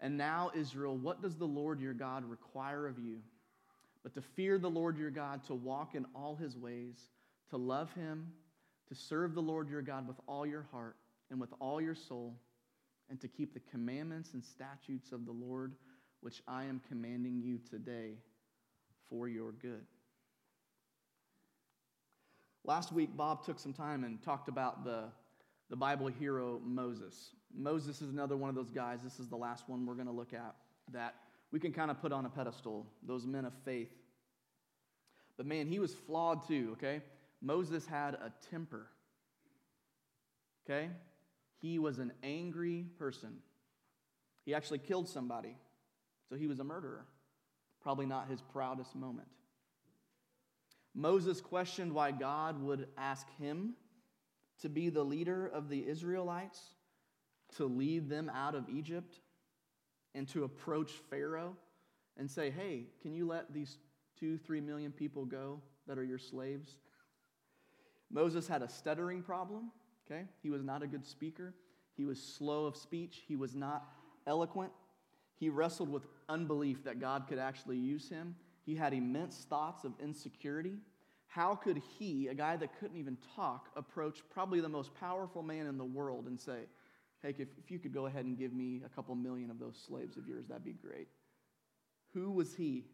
And 0.00 0.16
now, 0.16 0.50
Israel, 0.54 0.96
what 0.96 1.20
does 1.20 1.36
the 1.36 1.44
Lord 1.44 1.78
your 1.80 1.92
God 1.92 2.24
require 2.24 2.86
of 2.86 2.98
you? 2.98 3.18
But 4.02 4.14
to 4.14 4.22
fear 4.22 4.58
the 4.58 4.70
Lord 4.70 4.96
your 4.96 5.10
God, 5.10 5.44
to 5.48 5.54
walk 5.54 5.94
in 5.94 6.06
all 6.14 6.36
his 6.36 6.56
ways, 6.56 6.96
to 7.50 7.58
love 7.58 7.92
him, 7.92 8.28
to 8.88 8.94
serve 8.94 9.34
the 9.34 9.42
Lord 9.42 9.68
your 9.68 9.82
God 9.82 10.08
with 10.08 10.16
all 10.26 10.46
your 10.46 10.66
heart 10.72 10.96
and 11.30 11.38
with 11.38 11.50
all 11.60 11.82
your 11.82 11.94
soul, 11.94 12.34
and 13.10 13.20
to 13.20 13.28
keep 13.28 13.52
the 13.52 13.60
commandments 13.70 14.30
and 14.32 14.42
statutes 14.42 15.12
of 15.12 15.26
the 15.26 15.32
Lord, 15.32 15.74
which 16.20 16.42
I 16.46 16.64
am 16.64 16.80
commanding 16.88 17.40
you 17.40 17.58
today 17.70 18.14
for 19.08 19.28
your 19.28 19.52
good. 19.52 19.84
Last 22.64 22.92
week, 22.92 23.16
Bob 23.16 23.44
took 23.44 23.58
some 23.58 23.72
time 23.72 24.04
and 24.04 24.22
talked 24.22 24.48
about 24.48 24.84
the, 24.84 25.04
the 25.70 25.76
Bible 25.76 26.08
hero 26.08 26.60
Moses. 26.64 27.30
Moses 27.56 28.02
is 28.02 28.10
another 28.10 28.36
one 28.36 28.50
of 28.50 28.54
those 28.54 28.70
guys. 28.70 29.00
This 29.02 29.18
is 29.18 29.28
the 29.28 29.36
last 29.36 29.68
one 29.68 29.86
we're 29.86 29.94
going 29.94 30.06
to 30.06 30.12
look 30.12 30.34
at 30.34 30.54
that 30.92 31.14
we 31.50 31.58
can 31.58 31.72
kind 31.72 31.90
of 31.90 32.00
put 32.00 32.12
on 32.12 32.26
a 32.26 32.28
pedestal, 32.28 32.86
those 33.02 33.26
men 33.26 33.44
of 33.44 33.52
faith. 33.64 33.90
But 35.36 35.46
man, 35.46 35.66
he 35.66 35.78
was 35.78 35.94
flawed 35.94 36.46
too, 36.46 36.70
okay? 36.72 37.00
Moses 37.40 37.86
had 37.86 38.14
a 38.14 38.32
temper, 38.50 38.86
okay? 40.64 40.90
He 41.60 41.78
was 41.78 41.98
an 41.98 42.12
angry 42.22 42.86
person. 42.98 43.38
He 44.44 44.54
actually 44.54 44.78
killed 44.78 45.08
somebody, 45.08 45.56
so 46.30 46.36
he 46.36 46.46
was 46.46 46.60
a 46.60 46.64
murderer. 46.64 47.04
Probably 47.82 48.06
not 48.06 48.28
his 48.28 48.40
proudest 48.40 48.94
moment. 48.94 49.28
Moses 50.94 51.40
questioned 51.40 51.92
why 51.92 52.12
God 52.12 52.62
would 52.62 52.88
ask 52.96 53.26
him 53.38 53.74
to 54.60 54.68
be 54.68 54.88
the 54.88 55.02
leader 55.02 55.46
of 55.46 55.68
the 55.68 55.86
Israelites, 55.86 56.60
to 57.56 57.64
lead 57.64 58.08
them 58.08 58.30
out 58.32 58.54
of 58.54 58.68
Egypt, 58.68 59.20
and 60.14 60.28
to 60.28 60.44
approach 60.44 60.92
Pharaoh 61.08 61.56
and 62.16 62.30
say, 62.30 62.50
Hey, 62.50 62.86
can 63.02 63.14
you 63.14 63.26
let 63.26 63.52
these 63.52 63.78
two, 64.18 64.38
three 64.38 64.60
million 64.60 64.92
people 64.92 65.24
go 65.24 65.60
that 65.86 65.98
are 65.98 66.04
your 66.04 66.18
slaves? 66.18 66.76
Moses 68.10 68.46
had 68.46 68.62
a 68.62 68.68
stuttering 68.68 69.22
problem, 69.22 69.70
okay? 70.06 70.24
He 70.42 70.50
was 70.50 70.62
not 70.62 70.82
a 70.82 70.86
good 70.86 71.06
speaker. 71.06 71.54
He 71.96 72.04
was 72.04 72.20
slow 72.20 72.66
of 72.66 72.76
speech. 72.76 73.22
He 73.26 73.36
was 73.36 73.54
not 73.54 73.86
eloquent. 74.26 74.72
He 75.40 75.48
wrestled 75.48 75.88
with 75.88 76.06
unbelief 76.28 76.84
that 76.84 77.00
God 77.00 77.26
could 77.26 77.38
actually 77.38 77.78
use 77.78 78.10
him. 78.10 78.36
He 78.66 78.74
had 78.74 78.92
immense 78.92 79.46
thoughts 79.48 79.84
of 79.84 79.94
insecurity. 79.98 80.76
How 81.28 81.54
could 81.54 81.80
he, 81.98 82.28
a 82.28 82.34
guy 82.34 82.56
that 82.58 82.78
couldn't 82.78 82.98
even 82.98 83.16
talk, 83.34 83.70
approach 83.74 84.18
probably 84.28 84.60
the 84.60 84.68
most 84.68 84.94
powerful 84.94 85.42
man 85.42 85.66
in 85.66 85.78
the 85.78 85.84
world 85.84 86.26
and 86.26 86.38
say, 86.38 86.66
Hey, 87.22 87.34
if, 87.38 87.48
if 87.58 87.70
you 87.70 87.78
could 87.78 87.92
go 87.92 88.06
ahead 88.06 88.26
and 88.26 88.36
give 88.38 88.52
me 88.52 88.82
a 88.84 88.88
couple 88.88 89.14
million 89.14 89.50
of 89.50 89.58
those 89.58 89.82
slaves 89.86 90.16
of 90.16 90.26
yours, 90.26 90.46
that'd 90.48 90.64
be 90.64 90.72
great. 90.72 91.08
Who 92.12 92.30
was 92.30 92.54
he? 92.54 92.84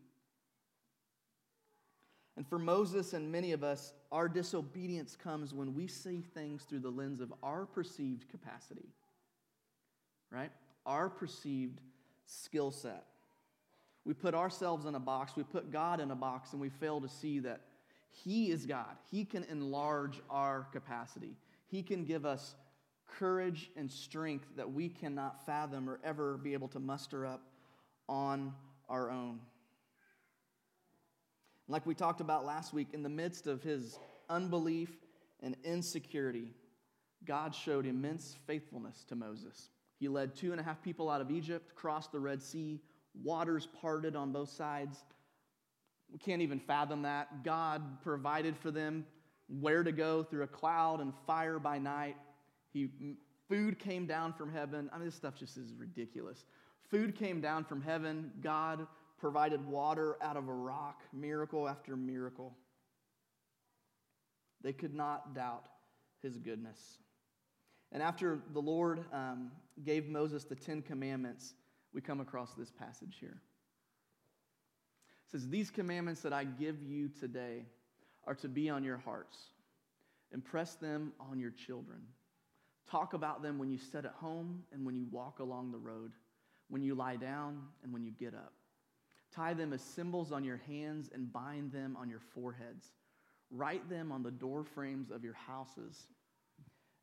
And 2.36 2.46
for 2.46 2.58
Moses 2.58 3.12
and 3.12 3.30
many 3.30 3.52
of 3.52 3.64
us, 3.64 3.92
our 4.12 4.28
disobedience 4.28 5.16
comes 5.16 5.54
when 5.54 5.74
we 5.74 5.86
see 5.86 6.22
things 6.34 6.64
through 6.64 6.80
the 6.80 6.90
lens 6.90 7.20
of 7.20 7.32
our 7.42 7.66
perceived 7.66 8.28
capacity, 8.28 8.88
right? 10.30 10.50
Our 10.84 11.08
perceived 11.08 11.80
skill 12.26 12.70
set. 12.70 13.04
We 14.04 14.14
put 14.14 14.34
ourselves 14.34 14.86
in 14.86 14.94
a 14.94 15.00
box, 15.00 15.32
we 15.36 15.42
put 15.42 15.72
God 15.72 16.00
in 16.00 16.10
a 16.10 16.14
box, 16.14 16.52
and 16.52 16.60
we 16.60 16.68
fail 16.68 17.00
to 17.00 17.08
see 17.08 17.40
that 17.40 17.62
He 18.10 18.50
is 18.50 18.66
God. 18.66 18.96
He 19.10 19.24
can 19.24 19.44
enlarge 19.44 20.20
our 20.30 20.68
capacity, 20.72 21.36
He 21.66 21.82
can 21.82 22.04
give 22.04 22.24
us 22.24 22.54
courage 23.18 23.70
and 23.76 23.90
strength 23.90 24.46
that 24.56 24.72
we 24.72 24.88
cannot 24.88 25.44
fathom 25.46 25.88
or 25.88 26.00
ever 26.04 26.36
be 26.36 26.52
able 26.52 26.68
to 26.68 26.80
muster 26.80 27.24
up 27.24 27.42
on 28.08 28.52
our 28.88 29.10
own. 29.10 29.40
Like 31.68 31.86
we 31.86 31.94
talked 31.94 32.20
about 32.20 32.44
last 32.44 32.72
week, 32.72 32.88
in 32.92 33.02
the 33.02 33.08
midst 33.08 33.46
of 33.46 33.62
his 33.62 33.98
unbelief 34.28 34.90
and 35.42 35.56
insecurity, 35.64 36.52
God 37.24 37.54
showed 37.54 37.86
immense 37.86 38.36
faithfulness 38.46 39.04
to 39.08 39.16
Moses. 39.16 39.70
He 39.98 40.08
led 40.08 40.34
two 40.34 40.52
and 40.52 40.60
a 40.60 40.64
half 40.64 40.82
people 40.82 41.10
out 41.10 41.20
of 41.20 41.30
Egypt, 41.30 41.74
crossed 41.74 42.12
the 42.12 42.20
Red 42.20 42.42
Sea, 42.42 42.80
waters 43.22 43.66
parted 43.80 44.14
on 44.14 44.32
both 44.32 44.50
sides. 44.50 44.98
We 46.12 46.18
can't 46.18 46.42
even 46.42 46.60
fathom 46.60 47.02
that. 47.02 47.42
God 47.44 48.02
provided 48.02 48.56
for 48.56 48.70
them 48.70 49.06
where 49.48 49.82
to 49.82 49.92
go 49.92 50.22
through 50.22 50.42
a 50.42 50.48
cloud 50.48 51.00
and 51.00 51.12
fire 51.26 51.58
by 51.58 51.78
night. 51.78 52.16
He, 52.72 52.90
food 53.48 53.78
came 53.78 54.06
down 54.06 54.32
from 54.32 54.52
heaven. 54.52 54.90
I 54.92 54.98
mean, 54.98 55.06
this 55.06 55.14
stuff 55.14 55.34
just 55.34 55.56
is 55.56 55.72
ridiculous. 55.72 56.44
Food 56.90 57.16
came 57.16 57.40
down 57.40 57.64
from 57.64 57.80
heaven. 57.80 58.30
God 58.42 58.86
provided 59.18 59.64
water 59.66 60.16
out 60.20 60.36
of 60.36 60.48
a 60.48 60.52
rock, 60.52 61.02
miracle 61.12 61.68
after 61.68 61.96
miracle. 61.96 62.54
They 64.62 64.72
could 64.72 64.94
not 64.94 65.34
doubt 65.34 65.68
his 66.22 66.36
goodness. 66.38 66.98
And 67.96 68.02
after 68.02 68.40
the 68.52 68.60
Lord 68.60 69.06
um, 69.10 69.50
gave 69.82 70.06
Moses 70.06 70.44
the 70.44 70.54
Ten 70.54 70.82
Commandments, 70.82 71.54
we 71.94 72.02
come 72.02 72.20
across 72.20 72.52
this 72.52 72.70
passage 72.70 73.16
here. 73.18 73.40
It 75.24 75.30
says, 75.32 75.48
These 75.48 75.70
commandments 75.70 76.20
that 76.20 76.34
I 76.34 76.44
give 76.44 76.82
you 76.82 77.08
today 77.08 77.64
are 78.26 78.34
to 78.34 78.50
be 78.50 78.68
on 78.68 78.84
your 78.84 78.98
hearts. 78.98 79.38
Impress 80.30 80.74
them 80.74 81.14
on 81.18 81.40
your 81.40 81.52
children. 81.52 82.00
Talk 82.90 83.14
about 83.14 83.42
them 83.42 83.58
when 83.58 83.70
you 83.70 83.78
sit 83.78 84.04
at 84.04 84.12
home 84.12 84.62
and 84.74 84.84
when 84.84 84.94
you 84.94 85.06
walk 85.10 85.38
along 85.38 85.72
the 85.72 85.78
road, 85.78 86.12
when 86.68 86.82
you 86.82 86.94
lie 86.94 87.16
down 87.16 87.62
and 87.82 87.94
when 87.94 88.04
you 88.04 88.10
get 88.10 88.34
up. 88.34 88.52
Tie 89.34 89.54
them 89.54 89.72
as 89.72 89.80
symbols 89.80 90.32
on 90.32 90.44
your 90.44 90.60
hands 90.66 91.08
and 91.14 91.32
bind 91.32 91.72
them 91.72 91.96
on 91.98 92.10
your 92.10 92.20
foreheads. 92.34 92.92
Write 93.50 93.88
them 93.88 94.12
on 94.12 94.22
the 94.22 94.30
door 94.30 94.64
frames 94.64 95.10
of 95.10 95.24
your 95.24 95.32
houses 95.32 96.08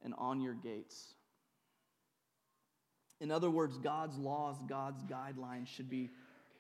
and 0.03 0.13
on 0.17 0.41
your 0.41 0.53
gates. 0.53 1.13
In 3.19 3.31
other 3.31 3.49
words, 3.49 3.77
God's 3.77 4.17
laws, 4.17 4.57
God's 4.67 5.03
guidelines 5.03 5.67
should 5.67 5.89
be 5.89 6.09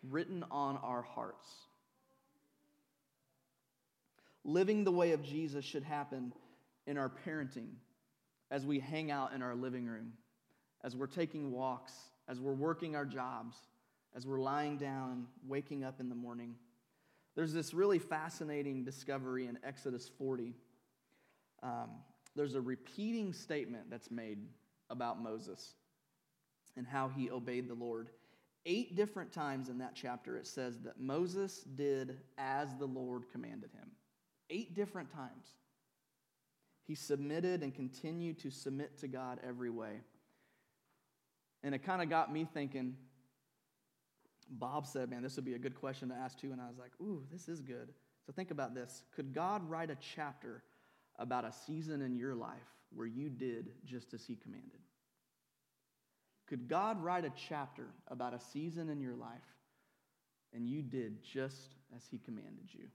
written 0.09 0.45
on 0.49 0.77
our 0.77 1.01
hearts. 1.01 1.47
Living 4.45 4.83
the 4.83 4.91
way 4.91 5.11
of 5.11 5.23
Jesus 5.23 5.63
should 5.63 5.83
happen 5.83 6.33
in 6.85 6.97
our 6.97 7.11
parenting, 7.25 7.69
as 8.51 8.65
we 8.65 8.79
hang 8.79 9.09
out 9.09 9.33
in 9.33 9.41
our 9.41 9.55
living 9.55 9.85
room, 9.85 10.13
as 10.83 10.95
we're 10.95 11.07
taking 11.07 11.51
walks, 11.51 11.93
as 12.27 12.39
we're 12.39 12.53
working 12.53 12.95
our 12.95 13.05
jobs, 13.05 13.55
as 14.15 14.27
we're 14.27 14.39
lying 14.39 14.77
down 14.77 15.25
waking 15.47 15.83
up 15.83 15.99
in 15.99 16.09
the 16.09 16.15
morning. 16.15 16.55
There's 17.35 17.53
this 17.53 17.73
really 17.73 17.99
fascinating 17.99 18.83
discovery 18.83 19.47
in 19.47 19.57
Exodus 19.63 20.09
40. 20.17 20.53
Um, 21.63 21.89
there's 22.35 22.55
a 22.55 22.61
repeating 22.61 23.33
statement 23.33 23.89
that's 23.89 24.09
made 24.09 24.39
about 24.89 25.21
Moses 25.21 25.75
and 26.75 26.87
how 26.87 27.09
he 27.09 27.29
obeyed 27.29 27.67
the 27.67 27.75
Lord. 27.75 28.09
Eight 28.65 28.95
different 28.95 29.31
times 29.31 29.69
in 29.69 29.77
that 29.79 29.93
chapter, 29.93 30.37
it 30.37 30.47
says 30.47 30.79
that 30.81 30.99
Moses 30.99 31.63
did 31.75 32.17
as 32.37 32.75
the 32.75 32.85
Lord 32.85 33.23
commanded 33.31 33.71
him. 33.73 33.91
Eight 34.49 34.73
different 34.73 35.11
times. 35.11 35.47
He 36.85 36.95
submitted 36.95 37.61
and 37.61 37.73
continued 37.73 38.39
to 38.39 38.49
submit 38.49 38.97
to 38.99 39.07
God 39.07 39.39
every 39.45 39.69
way. 39.69 40.01
And 41.63 41.73
it 41.73 41.83
kind 41.83 42.01
of 42.01 42.09
got 42.09 42.31
me 42.31 42.47
thinking. 42.53 42.95
Bob 44.49 44.85
said, 44.85 45.09
Man, 45.09 45.23
this 45.23 45.35
would 45.37 45.45
be 45.45 45.53
a 45.53 45.59
good 45.59 45.75
question 45.75 46.09
to 46.09 46.15
ask 46.15 46.39
too. 46.39 46.51
And 46.51 46.61
I 46.61 46.67
was 46.67 46.77
like, 46.77 46.91
Ooh, 47.01 47.23
this 47.31 47.47
is 47.47 47.61
good. 47.61 47.93
So 48.25 48.33
think 48.33 48.51
about 48.51 48.73
this. 48.73 49.03
Could 49.15 49.33
God 49.33 49.69
write 49.69 49.89
a 49.89 49.97
chapter 50.15 50.63
about 51.19 51.45
a 51.45 51.53
season 51.65 52.01
in 52.01 52.15
your 52.15 52.35
life 52.35 52.57
where 52.91 53.07
you 53.07 53.29
did 53.29 53.71
just 53.85 54.13
as 54.13 54.25
He 54.25 54.35
commanded? 54.35 54.79
Could 56.47 56.67
God 56.67 57.03
write 57.03 57.25
a 57.25 57.31
chapter 57.49 57.87
about 58.07 58.33
a 58.33 58.39
season 58.39 58.89
in 58.89 58.99
your 58.99 59.15
life 59.15 59.41
and 60.53 60.67
you 60.67 60.81
did 60.81 61.23
just 61.23 61.75
as 61.95 62.03
He 62.09 62.17
commanded 62.17 62.69
you? 62.71 62.85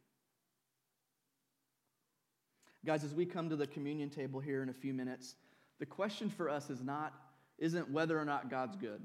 Guys, 2.84 3.04
as 3.04 3.14
we 3.14 3.26
come 3.26 3.50
to 3.50 3.56
the 3.56 3.66
communion 3.66 4.10
table 4.10 4.40
here 4.40 4.62
in 4.62 4.68
a 4.68 4.74
few 4.74 4.94
minutes, 4.94 5.34
the 5.78 5.86
question 5.86 6.30
for 6.30 6.48
us 6.48 6.70
is 6.70 6.82
not 6.82 7.12
isn't 7.58 7.90
whether 7.90 8.18
or 8.18 8.24
not 8.24 8.50
God's 8.50 8.76
good. 8.76 9.02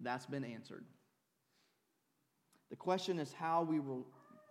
That's 0.00 0.26
been 0.26 0.44
answered. 0.44 0.84
The 2.70 2.76
question 2.76 3.18
is 3.18 3.32
how 3.32 3.62
we 3.62 3.78
will 3.78 4.06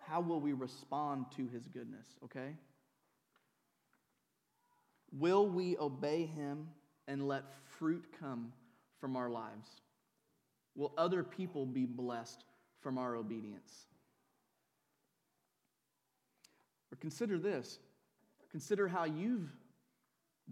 how 0.08 0.22
will 0.22 0.40
we 0.40 0.54
respond 0.54 1.26
to 1.36 1.48
his 1.48 1.68
goodness, 1.68 2.06
okay? 2.24 2.54
Will 5.18 5.48
we 5.48 5.78
obey 5.78 6.26
him 6.26 6.68
and 7.08 7.28
let 7.28 7.44
fruit 7.80 8.06
come 8.20 8.52
from 9.00 9.16
our 9.16 9.30
lives? 9.30 9.70
Will 10.76 10.92
other 10.98 11.24
people 11.24 11.66
be 11.66 11.86
blessed 11.86 12.44
from 12.82 12.98
our 12.98 13.16
obedience? 13.16 13.86
Or 16.92 16.98
consider 16.98 17.38
this 17.38 17.80
consider 18.52 18.88
how 18.88 19.04
you've 19.04 19.52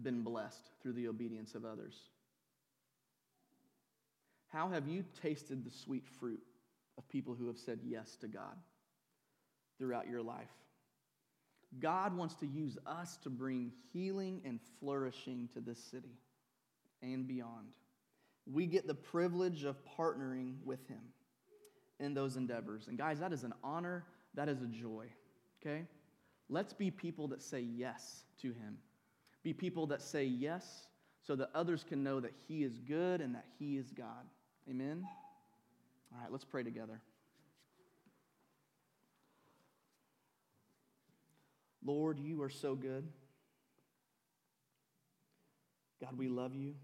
been 0.02 0.22
blessed 0.22 0.70
through 0.82 0.92
the 0.92 1.08
obedience 1.08 1.54
of 1.54 1.64
others. 1.64 1.96
How 4.48 4.68
have 4.68 4.86
you 4.88 5.04
tasted 5.22 5.64
the 5.64 5.70
sweet 5.70 6.06
fruit 6.06 6.42
of 6.98 7.08
people 7.08 7.34
who 7.34 7.46
have 7.46 7.58
said 7.58 7.80
yes 7.84 8.16
to 8.16 8.28
God 8.28 8.56
throughout 9.78 10.08
your 10.08 10.22
life? 10.22 10.50
God 11.80 12.16
wants 12.16 12.34
to 12.36 12.46
use 12.46 12.78
us 12.86 13.16
to 13.22 13.30
bring 13.30 13.72
healing 13.92 14.40
and 14.44 14.60
flourishing 14.78 15.48
to 15.54 15.60
this 15.60 15.78
city 15.78 16.16
and 17.02 17.26
beyond. 17.26 17.68
We 18.50 18.66
get 18.66 18.86
the 18.86 18.94
privilege 18.94 19.64
of 19.64 19.76
partnering 19.98 20.56
with 20.64 20.86
Him 20.88 21.00
in 22.00 22.14
those 22.14 22.36
endeavors. 22.36 22.88
And 22.88 22.98
guys, 22.98 23.20
that 23.20 23.32
is 23.32 23.44
an 23.44 23.54
honor, 23.62 24.04
that 24.34 24.48
is 24.48 24.62
a 24.62 24.66
joy, 24.66 25.06
okay? 25.60 25.84
Let's 26.48 26.72
be 26.72 26.90
people 26.90 27.28
that 27.28 27.42
say 27.42 27.60
yes 27.60 28.24
to 28.42 28.48
Him. 28.48 28.78
Be 29.42 29.52
people 29.52 29.86
that 29.88 30.02
say 30.02 30.24
yes 30.24 30.86
so 31.26 31.36
that 31.36 31.50
others 31.54 31.84
can 31.88 32.02
know 32.02 32.20
that 32.20 32.32
He 32.46 32.62
is 32.62 32.78
good 32.80 33.20
and 33.20 33.34
that 33.34 33.46
He 33.58 33.76
is 33.76 33.90
God. 33.90 34.24
Amen? 34.68 35.04
All 36.12 36.20
right, 36.20 36.30
let's 36.30 36.44
pray 36.44 36.62
together. 36.62 37.00
Lord, 41.84 42.18
you 42.18 42.42
are 42.42 42.50
so 42.50 42.74
good. 42.74 43.06
God, 46.00 46.16
we 46.16 46.28
love 46.28 46.54
you. 46.54 46.74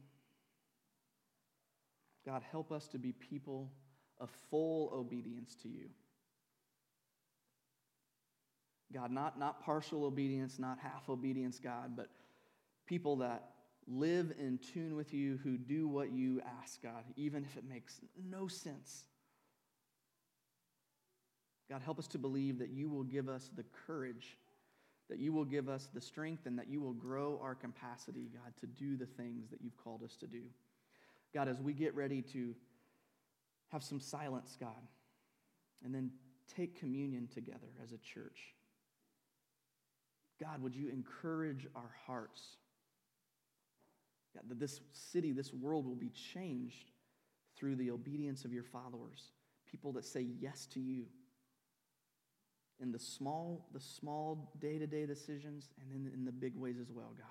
God, 2.27 2.43
help 2.51 2.71
us 2.71 2.87
to 2.89 2.99
be 2.99 3.13
people 3.13 3.71
of 4.19 4.31
full 4.51 4.91
obedience 4.95 5.55
to 5.63 5.69
you. 5.69 5.89
God, 8.93 9.11
not, 9.11 9.39
not 9.39 9.65
partial 9.65 10.05
obedience, 10.05 10.59
not 10.59 10.79
half 10.79 11.09
obedience, 11.09 11.59
God, 11.59 11.97
but 11.97 12.09
people 12.87 13.17
that 13.17 13.51
live 13.87 14.33
in 14.39 14.59
tune 14.59 14.97
with 14.97 15.15
you, 15.15 15.39
who 15.43 15.57
do 15.57 15.89
what 15.89 16.13
you 16.13 16.41
ask, 16.61 16.83
God, 16.83 17.05
even 17.17 17.45
if 17.45 17.57
it 17.57 17.65
makes 17.69 18.01
no 18.29 18.49
sense. 18.49 19.05
God, 21.71 21.83
help 21.83 21.99
us 21.99 22.09
to 22.09 22.19
believe 22.19 22.59
that 22.59 22.71
you 22.71 22.89
will 22.89 23.05
give 23.05 23.29
us 23.29 23.51
the 23.57 23.65
courage, 23.87 24.37
that 25.11 25.19
you 25.19 25.33
will 25.33 25.45
give 25.45 25.69
us 25.69 25.89
the 25.93 26.01
strength, 26.01 26.47
and 26.47 26.59
that 26.59 26.69
you 26.69 26.81
will 26.81 26.95
grow 26.95 27.39
our 27.43 27.55
capacity, 27.55 28.31
God, 28.33 28.53
to 28.61 28.67
do 28.67 28.97
the 28.97 29.07
things 29.07 29.51
that 29.51 29.61
you've 29.61 29.77
called 29.77 30.03
us 30.03 30.17
to 30.19 30.27
do. 30.27 30.43
God, 31.35 31.49
as 31.49 31.61
we 31.61 31.73
get 31.73 31.95
ready 31.95 32.23
to 32.33 32.55
have 33.69 33.83
some 33.83 34.01
silence, 34.01 34.57
God, 34.59 34.71
and 35.85 35.95
then 35.95 36.11
take 36.57 36.79
communion 36.79 37.29
together 37.33 37.69
as 37.83 37.93
a 37.93 37.99
church, 37.99 38.39
God, 40.41 40.63
would 40.63 40.75
you 40.75 40.89
encourage 40.89 41.67
our 41.75 41.91
hearts? 42.07 42.41
God, 44.35 44.45
that 44.49 44.61
this 44.61 44.81
city, 44.93 45.33
this 45.33 45.53
world 45.53 45.87
will 45.87 45.97
be 45.97 46.11
changed 46.11 46.93
through 47.57 47.77
the 47.77 47.91
obedience 47.91 48.45
of 48.45 48.53
your 48.53 48.63
followers, 48.63 49.33
people 49.71 49.93
that 49.93 50.05
say 50.05 50.27
yes 50.39 50.67
to 50.67 50.81
you 50.81 51.07
in 52.81 52.93
the 52.93 52.99
small, 52.99 53.67
the 53.73 53.81
small 53.81 54.53
day-to-day 54.59 55.07
decisions 55.07 55.71
and 55.81 55.91
in, 55.93 56.13
in 56.13 56.25
the 56.25 56.33
big 56.33 56.57
ways 56.57 56.77
as 56.81 56.91
well, 56.91 57.13
God. 57.17 57.27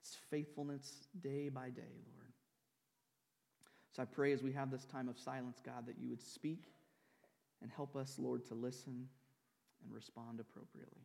It's 0.00 0.16
faithfulness 0.30 1.06
day 1.20 1.48
by 1.48 1.70
day, 1.70 1.82
Lord. 2.16 2.32
So 3.92 4.02
I 4.02 4.06
pray 4.06 4.32
as 4.32 4.42
we 4.42 4.52
have 4.52 4.70
this 4.70 4.84
time 4.84 5.08
of 5.08 5.18
silence, 5.18 5.60
God, 5.64 5.86
that 5.86 5.96
you 6.00 6.08
would 6.08 6.22
speak 6.22 6.64
and 7.60 7.70
help 7.70 7.94
us, 7.94 8.16
Lord, 8.18 8.46
to 8.46 8.54
listen 8.54 9.08
and 9.84 9.94
respond 9.94 10.40
appropriately. 10.40 11.02